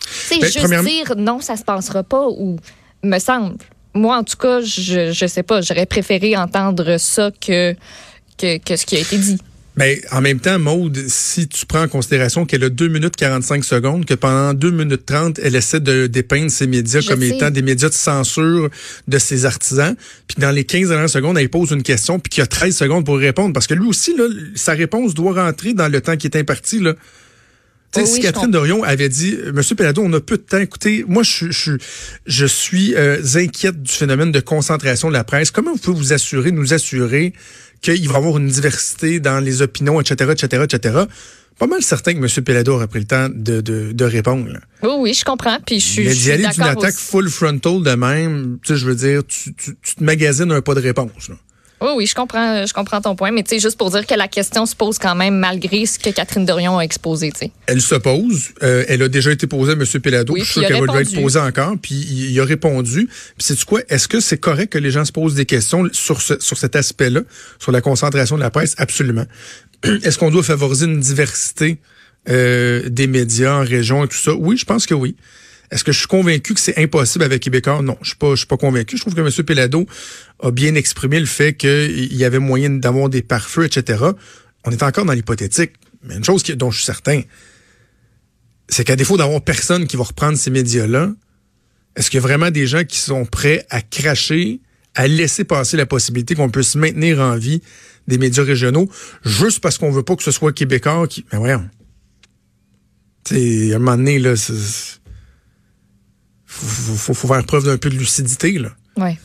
Tu 0.00 0.08
sais, 0.10 0.38
ben, 0.40 0.50
juste 0.50 0.84
dire 0.84 1.14
non, 1.16 1.40
ça 1.40 1.56
se 1.56 1.64
passera 1.64 2.02
pas 2.02 2.28
ou 2.28 2.56
me 3.02 3.18
semble. 3.18 3.56
Moi, 3.94 4.18
en 4.18 4.24
tout 4.24 4.36
cas, 4.36 4.60
je, 4.60 5.10
je 5.10 5.26
sais 5.26 5.42
pas, 5.42 5.62
j'aurais 5.62 5.86
préféré 5.86 6.36
entendre 6.36 6.98
ça 6.98 7.30
que, 7.40 7.74
que, 8.36 8.58
que 8.58 8.76
ce 8.76 8.84
qui 8.84 8.96
a 8.96 8.98
été 8.98 9.16
dit. 9.16 9.38
Mais 9.76 10.00
en 10.12 10.20
même 10.20 10.38
temps, 10.38 10.58
Maude, 10.58 10.96
si 11.08 11.48
tu 11.48 11.66
prends 11.66 11.82
en 11.82 11.88
considération 11.88 12.46
qu'elle 12.46 12.62
a 12.62 12.68
2 12.68 12.88
minutes 12.88 13.16
45 13.16 13.64
secondes, 13.64 14.04
que 14.06 14.14
pendant 14.14 14.54
2 14.54 14.70
minutes 14.70 15.04
30, 15.04 15.40
elle 15.42 15.56
essaie 15.56 15.80
de 15.80 16.06
dépeindre 16.06 16.50
ses 16.50 16.68
médias 16.68 17.02
comme 17.02 17.22
étant 17.24 17.50
des 17.50 17.62
médias 17.62 17.88
de 17.88 17.94
censure 17.94 18.70
de 19.08 19.18
ses 19.18 19.46
artisans, 19.46 19.96
puis 20.28 20.36
dans 20.38 20.52
les 20.52 20.64
15 20.64 20.90
dernières 20.90 21.10
secondes, 21.10 21.38
elle 21.38 21.48
pose 21.48 21.72
une 21.72 21.82
question, 21.82 22.20
puis 22.20 22.30
qu'il 22.30 22.42
y 22.42 22.44
a 22.44 22.46
13 22.46 22.76
secondes 22.76 23.04
pour 23.04 23.18
répondre, 23.18 23.52
parce 23.52 23.66
que 23.66 23.74
lui 23.74 23.88
aussi, 23.88 24.16
là, 24.16 24.24
sa 24.54 24.74
réponse 24.74 25.14
doit 25.14 25.44
rentrer 25.44 25.74
dans 25.74 25.88
le 25.88 26.00
temps 26.00 26.16
qui 26.16 26.28
est 26.28 26.36
imparti. 26.36 26.78
Là. 26.78 26.94
Oh 27.96 28.06
si 28.06 28.20
Catherine 28.20 28.50
Dorion 28.50 28.82
avait 28.82 29.08
dit, 29.08 29.38
Monsieur 29.52 29.76
Pelado, 29.76 30.02
on 30.02 30.12
a 30.12 30.20
peu 30.20 30.36
de 30.36 30.42
temps. 30.42 30.58
Écoutez, 30.58 31.04
moi, 31.06 31.22
je, 31.22 31.50
je, 31.50 31.72
je 32.26 32.46
suis 32.46 32.94
euh, 32.94 33.22
inquiète 33.34 33.82
du 33.82 33.92
phénomène 33.92 34.32
de 34.32 34.40
concentration 34.40 35.08
de 35.08 35.12
la 35.12 35.24
presse. 35.24 35.50
Comment 35.50 35.72
vous 35.72 35.78
pouvez 35.78 35.96
vous 35.96 36.12
assurer, 36.12 36.50
nous 36.50 36.74
assurer 36.74 37.32
qu'il 37.92 38.08
va 38.08 38.14
y 38.14 38.16
avoir 38.16 38.38
une 38.38 38.48
diversité 38.48 39.20
dans 39.20 39.40
les 39.40 39.62
opinions, 39.62 40.00
etc., 40.00 40.32
etc., 40.32 40.64
etc. 40.64 41.04
Pas 41.58 41.66
mal 41.66 41.82
certain 41.82 42.14
que 42.14 42.18
M. 42.18 42.44
Pelado 42.44 42.74
aurait 42.74 42.88
pris 42.88 42.98
le 43.00 43.04
temps 43.04 43.28
de, 43.28 43.60
de, 43.60 43.92
de 43.92 44.04
répondre. 44.04 44.58
Oui, 44.82 44.90
oui, 44.98 45.14
je 45.14 45.24
comprends. 45.24 45.58
Puis 45.64 45.78
je 45.78 45.86
suis. 45.86 46.04
Mais 46.04 46.14
d'y 46.14 46.32
aller 46.32 46.48
d'une 46.48 46.62
attaque 46.64 46.94
full 46.94 47.28
frontal 47.28 47.82
de 47.82 47.94
même, 47.94 48.58
tu 48.64 48.72
sais, 48.72 48.78
je 48.78 48.86
veux 48.86 48.96
dire, 48.96 49.22
tu, 49.26 49.54
tu, 49.54 49.76
tu 49.80 49.94
te 49.94 50.02
magasines 50.02 50.50
un 50.50 50.60
pas 50.62 50.74
de 50.74 50.80
réponse. 50.80 51.28
Là. 51.28 51.36
Oui, 51.80 51.90
oui, 51.96 52.06
je 52.06 52.14
comprends, 52.14 52.64
je 52.64 52.72
comprends 52.72 53.00
ton 53.00 53.16
point, 53.16 53.30
mais 53.30 53.42
tu 53.42 53.50
sais, 53.50 53.58
juste 53.58 53.76
pour 53.76 53.90
dire 53.90 54.06
que 54.06 54.14
la 54.14 54.28
question 54.28 54.64
se 54.64 54.74
pose 54.74 54.98
quand 54.98 55.14
même 55.14 55.36
malgré 55.38 55.84
ce 55.86 55.98
que 55.98 56.10
Catherine 56.10 56.46
Dorion 56.46 56.78
a 56.78 56.82
exposé, 56.82 57.30
tu 57.32 57.40
sais. 57.40 57.52
Elle 57.66 57.80
se 57.80 57.96
pose. 57.96 58.50
Euh, 58.62 58.84
elle 58.88 59.02
a 59.02 59.08
déjà 59.08 59.32
été 59.32 59.46
posée 59.46 59.72
à 59.72 59.74
M. 59.74 59.84
Pelado. 60.00 60.34
je 60.36 60.42
suis 60.44 60.52
sûr 60.60 60.66
qu'elle 60.66 60.86
va 60.86 61.00
être 61.00 61.14
posée 61.14 61.40
encore. 61.40 61.74
Puis 61.82 61.94
il, 61.94 62.40
a 62.40 62.44
répondu. 62.44 63.06
Puis 63.06 63.46
c'est 63.46 63.64
quoi? 63.64 63.80
Est-ce 63.88 64.08
que 64.08 64.20
c'est 64.20 64.38
correct 64.38 64.72
que 64.72 64.78
les 64.78 64.90
gens 64.90 65.04
se 65.04 65.12
posent 65.12 65.34
des 65.34 65.46
questions 65.46 65.88
sur, 65.92 66.22
ce, 66.22 66.38
sur 66.40 66.56
cet 66.56 66.76
aspect-là, 66.76 67.20
sur 67.58 67.72
la 67.72 67.80
concentration 67.80 68.36
de 68.36 68.42
la 68.42 68.50
presse? 68.50 68.74
Absolument. 68.78 69.26
Est-ce 69.84 70.18
qu'on 70.18 70.30
doit 70.30 70.42
favoriser 70.42 70.86
une 70.86 71.00
diversité 71.00 71.78
euh, 72.28 72.88
des 72.88 73.06
médias 73.06 73.56
en 73.56 73.64
région 73.64 74.04
et 74.04 74.08
tout 74.08 74.16
ça? 74.16 74.32
Oui, 74.34 74.56
je 74.56 74.64
pense 74.64 74.86
que 74.86 74.94
oui. 74.94 75.16
Est-ce 75.74 75.82
que 75.82 75.90
je 75.90 75.98
suis 75.98 76.06
convaincu 76.06 76.54
que 76.54 76.60
c'est 76.60 76.78
impossible 76.78 77.24
avec 77.24 77.42
Québécois? 77.42 77.82
Non, 77.82 77.98
je 78.00 78.10
suis 78.10 78.16
pas, 78.16 78.30
je 78.30 78.36
suis 78.36 78.46
pas 78.46 78.56
convaincu. 78.56 78.96
Je 78.96 79.02
trouve 79.02 79.14
que 79.16 79.20
M. 79.20 79.44
Pelado 79.44 79.86
a 80.40 80.52
bien 80.52 80.76
exprimé 80.76 81.18
le 81.18 81.26
fait 81.26 81.54
qu'il 81.54 82.14
y 82.14 82.24
avait 82.24 82.38
moyen 82.38 82.70
d'avoir 82.70 83.08
des 83.08 83.22
pare-feux, 83.22 83.64
etc. 83.64 84.04
On 84.64 84.70
est 84.70 84.84
encore 84.84 85.04
dans 85.04 85.12
l'hypothétique. 85.12 85.72
Mais 86.04 86.14
une 86.14 86.22
chose 86.22 86.44
dont 86.44 86.70
je 86.70 86.76
suis 86.76 86.86
certain, 86.86 87.22
c'est 88.68 88.84
qu'à 88.84 88.94
défaut 88.94 89.16
d'avoir 89.16 89.42
personne 89.42 89.88
qui 89.88 89.96
va 89.96 90.04
reprendre 90.04 90.38
ces 90.38 90.52
médias-là, 90.52 91.10
est-ce 91.96 92.08
qu'il 92.08 92.18
y 92.18 92.22
a 92.22 92.26
vraiment 92.26 92.52
des 92.52 92.68
gens 92.68 92.84
qui 92.84 92.98
sont 92.98 93.24
prêts 93.24 93.66
à 93.68 93.82
cracher, 93.82 94.60
à 94.94 95.08
laisser 95.08 95.42
passer 95.42 95.76
la 95.76 95.86
possibilité 95.86 96.36
qu'on 96.36 96.50
puisse 96.50 96.76
maintenir 96.76 97.18
en 97.18 97.36
vie 97.36 97.62
des 98.06 98.18
médias 98.18 98.44
régionaux 98.44 98.88
juste 99.24 99.58
parce 99.58 99.78
qu'on 99.78 99.90
veut 99.90 100.04
pas 100.04 100.14
que 100.14 100.22
ce 100.22 100.30
soit 100.30 100.52
Québécois 100.52 101.08
qui. 101.08 101.24
Mais 101.32 101.38
voyons. 101.38 101.68
Tu 103.24 103.34
sais, 103.34 103.72
à 103.72 103.76
un 103.76 103.78
moment 103.80 103.96
donné, 103.96 104.20
là, 104.20 104.36
faut, 106.54 106.94
faut, 106.94 107.14
faut 107.14 107.28
faire 107.28 107.44
preuve 107.44 107.64
d'un 107.64 107.76
peu 107.76 107.90
de 107.90 107.96
lucidité, 107.96 108.58
là. 108.58 108.70
Ouais. 108.96 109.18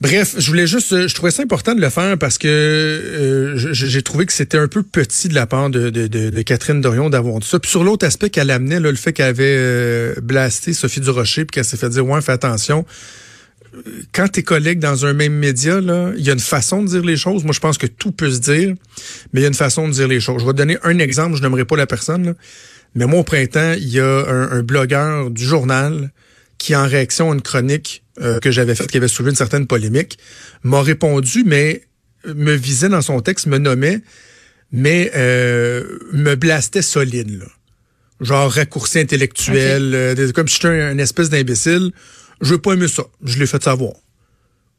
Bref, 0.00 0.34
je 0.36 0.46
voulais 0.48 0.66
juste, 0.66 1.06
je 1.06 1.14
trouvais 1.14 1.30
ça 1.30 1.42
important 1.42 1.74
de 1.74 1.80
le 1.80 1.88
faire 1.88 2.18
parce 2.18 2.36
que 2.36 2.48
euh, 2.48 3.56
j'ai 3.56 4.02
trouvé 4.02 4.26
que 4.26 4.32
c'était 4.32 4.58
un 4.58 4.68
peu 4.68 4.82
petit 4.82 5.28
de 5.28 5.34
la 5.34 5.46
part 5.46 5.70
de, 5.70 5.88
de, 5.88 6.06
de, 6.06 6.42
Catherine 6.42 6.82
Dorion 6.82 7.08
d'avoir 7.08 7.38
dit 7.40 7.48
ça. 7.48 7.58
Puis 7.58 7.70
sur 7.70 7.82
l'autre 7.82 8.06
aspect 8.06 8.28
qu'elle 8.28 8.50
amenait, 8.50 8.78
là, 8.78 8.90
le 8.90 8.96
fait 8.96 9.14
qu'elle 9.14 9.26
avait 9.26 9.56
euh, 9.56 10.14
blasté 10.22 10.74
Sophie 10.74 11.00
Durocher 11.00 11.46
puis 11.46 11.54
qu'elle 11.54 11.64
s'est 11.64 11.78
fait 11.78 11.88
dire 11.88 12.06
ouais, 12.06 12.20
fais 12.20 12.32
attention. 12.32 12.84
Quand 14.12 14.28
tes 14.28 14.42
collègues 14.42 14.80
dans 14.80 15.06
un 15.06 15.14
même 15.14 15.32
média, 15.32 15.80
là, 15.80 16.12
il 16.18 16.24
y 16.24 16.28
a 16.28 16.34
une 16.34 16.38
façon 16.40 16.82
de 16.82 16.88
dire 16.88 17.02
les 17.02 17.16
choses. 17.16 17.44
Moi, 17.44 17.54
je 17.54 17.60
pense 17.60 17.78
que 17.78 17.86
tout 17.86 18.12
peut 18.12 18.30
se 18.30 18.40
dire, 18.40 18.74
mais 19.32 19.40
il 19.40 19.42
y 19.42 19.46
a 19.46 19.48
une 19.48 19.54
façon 19.54 19.88
de 19.88 19.94
dire 19.94 20.08
les 20.08 20.20
choses. 20.20 20.42
Je 20.42 20.46
vais 20.46 20.52
te 20.52 20.58
donner 20.58 20.76
un 20.82 20.98
exemple. 20.98 21.36
Je 21.36 21.42
n'aimerais 21.42 21.64
pas 21.64 21.76
la 21.76 21.86
personne, 21.86 22.26
là, 22.26 22.32
mais 22.96 23.06
moi 23.06 23.20
au 23.20 23.24
printemps, 23.24 23.74
il 23.76 23.88
y 23.88 24.00
a 24.00 24.04
un, 24.06 24.50
un 24.50 24.62
blogueur 24.62 25.30
du 25.30 25.44
journal 25.44 26.10
qui, 26.58 26.74
en 26.74 26.86
réaction 26.86 27.30
à 27.30 27.34
une 27.34 27.42
chronique 27.42 28.02
euh, 28.20 28.40
que 28.40 28.50
j'avais 28.50 28.74
faite, 28.74 28.90
qui 28.90 28.96
avait 28.96 29.08
soulevé 29.08 29.30
une 29.30 29.36
certaine 29.36 29.66
polémique, 29.66 30.18
m'a 30.62 30.82
répondu, 30.82 31.44
mais 31.44 31.82
me 32.24 32.54
visait 32.54 32.88
dans 32.88 33.02
son 33.02 33.20
texte, 33.20 33.46
me 33.46 33.58
nommait, 33.58 34.00
mais 34.72 35.10
euh, 35.14 35.98
me 36.12 36.34
blastait 36.34 36.82
solide. 36.82 37.38
Là. 37.38 37.46
Genre 38.20 38.50
raccourci 38.50 38.98
intellectuel, 38.98 39.94
euh, 39.94 40.32
comme 40.32 40.48
si 40.48 40.54
j'étais 40.54 40.68
un, 40.68 40.98
espèce 40.98 41.28
d'imbécile. 41.28 41.92
Je 42.40 42.52
veux 42.52 42.58
pas 42.58 42.72
aimer 42.72 42.88
ça. 42.88 43.04
Je 43.22 43.38
l'ai 43.38 43.46
fait 43.46 43.62
savoir. 43.62 43.92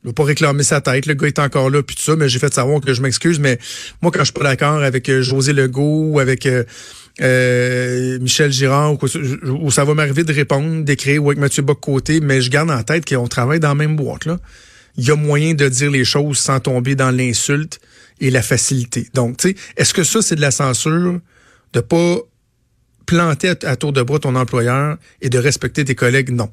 Veux 0.04 0.14
pas 0.14 0.24
réclamer 0.24 0.64
sa 0.64 0.80
tête. 0.80 1.06
Le 1.06 1.16
gars 1.16 1.28
est 1.28 1.40
encore 1.40 1.70
là, 1.70 1.82
puis 1.84 1.96
tout 1.96 2.04
ça, 2.04 2.16
mais 2.16 2.30
j'ai 2.30 2.40
fait 2.40 2.54
savoir 2.54 2.82
que 2.82 2.94
je 2.94 3.02
m'excuse. 3.02 3.40
Mais 3.40 3.60
moi, 4.02 4.12
quand 4.12 4.20
je 4.20 4.26
suis 4.26 4.34
pas 4.34 4.44
d'accord 4.44 4.82
avec 4.82 5.12
José 5.22 5.54
Legault 5.54 6.12
ou 6.12 6.20
avec 6.20 6.48
euh, 7.22 8.20
Michel 8.20 8.52
Girard, 8.52 8.96
où, 9.02 9.72
ça 9.72 9.84
va 9.84 9.94
m'arriver 9.94 10.24
de 10.24 10.34
répondre, 10.34 10.84
d'écrire, 10.84 11.24
ou 11.24 11.30
avec 11.30 11.40
Mathieu 11.40 11.64
Bock-Côté, 11.64 12.20
mais 12.22 12.42
je 12.42 12.50
garde 12.50 12.70
en 12.70 12.84
tête 12.84 13.06
qu'on 13.08 13.28
travaille 13.28 13.60
dans 13.60 13.70
la 13.70 13.76
même 13.76 13.96
boîte. 13.96 14.26
là. 14.26 14.38
Il 14.98 15.06
y 15.06 15.12
a 15.12 15.16
moyen 15.16 15.54
de 15.54 15.68
dire 15.68 15.92
les 15.92 16.06
choses 16.06 16.38
sans 16.38 16.60
tomber 16.60 16.96
dans 16.96 17.12
l'insulte 17.12 17.80
et 18.20 18.32
la 18.32 18.42
facilité. 18.42 19.08
Donc, 19.14 19.38
tu 19.38 19.50
sais, 19.50 19.56
est-ce 19.78 19.94
que 19.94 20.04
ça, 20.04 20.22
c'est 20.22 20.36
de 20.36 20.42
la 20.42 20.52
censure 20.52 21.20
de 21.74 21.80
pas 21.80 22.18
planter 23.06 23.54
à, 23.64 23.76
tour 23.76 23.94
de 23.94 24.02
bras 24.02 24.20
ton 24.20 24.36
employeur 24.36 24.98
et 25.22 25.30
de 25.30 25.38
respecter 25.38 25.86
tes 25.86 25.96
collègues? 25.96 26.32
Non. 26.32 26.52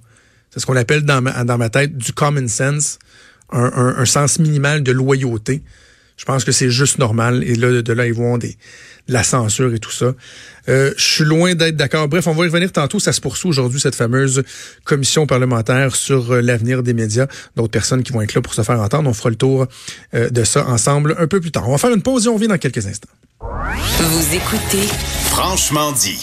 C'est 0.50 0.60
ce 0.60 0.66
qu'on 0.66 0.76
appelle 0.76 1.02
dans 1.02 1.22
dans 1.22 1.58
ma 1.58 1.68
tête 1.68 1.96
du 1.96 2.12
common 2.12 2.46
sense, 2.48 2.98
un, 3.54 3.94
un 3.96 4.04
sens 4.04 4.38
minimal 4.38 4.82
de 4.82 4.92
loyauté. 4.92 5.62
Je 6.16 6.24
pense 6.24 6.44
que 6.44 6.52
c'est 6.52 6.70
juste 6.70 6.98
normal. 6.98 7.42
Et 7.44 7.56
là, 7.56 7.82
de 7.82 7.92
là, 7.92 8.06
ils 8.06 8.14
vont 8.14 8.38
des, 8.38 8.56
de 9.08 9.12
la 9.12 9.22
censure 9.22 9.74
et 9.74 9.78
tout 9.78 9.90
ça. 9.90 10.14
Euh, 10.68 10.94
je 10.96 11.02
suis 11.02 11.24
loin 11.24 11.54
d'être 11.54 11.76
d'accord. 11.76 12.08
Bref, 12.08 12.26
on 12.26 12.32
va 12.32 12.44
y 12.44 12.48
revenir 12.48 12.72
tantôt. 12.72 13.00
Ça 13.00 13.12
se 13.12 13.20
poursuit 13.20 13.48
aujourd'hui, 13.48 13.80
cette 13.80 13.94
fameuse 13.94 14.42
commission 14.84 15.26
parlementaire 15.26 15.96
sur 15.96 16.32
euh, 16.32 16.40
l'avenir 16.40 16.82
des 16.82 16.94
médias. 16.94 17.26
D'autres 17.56 17.70
personnes 17.70 18.02
qui 18.02 18.12
vont 18.12 18.22
être 18.22 18.34
là 18.34 18.40
pour 18.40 18.54
se 18.54 18.62
faire 18.62 18.80
entendre. 18.80 19.08
On 19.08 19.14
fera 19.14 19.30
le 19.30 19.36
tour 19.36 19.66
euh, 20.14 20.30
de 20.30 20.44
ça 20.44 20.66
ensemble 20.68 21.16
un 21.18 21.26
peu 21.26 21.40
plus 21.40 21.50
tard. 21.50 21.68
On 21.68 21.72
va 21.72 21.78
faire 21.78 21.92
une 21.92 22.02
pause 22.02 22.26
et 22.26 22.28
on 22.28 22.34
revient 22.34 22.48
dans 22.48 22.58
quelques 22.58 22.86
instants. 22.86 23.10
Vous 23.40 24.34
écoutez 24.34 24.88
Franchement 25.26 25.92
dit. 25.92 26.18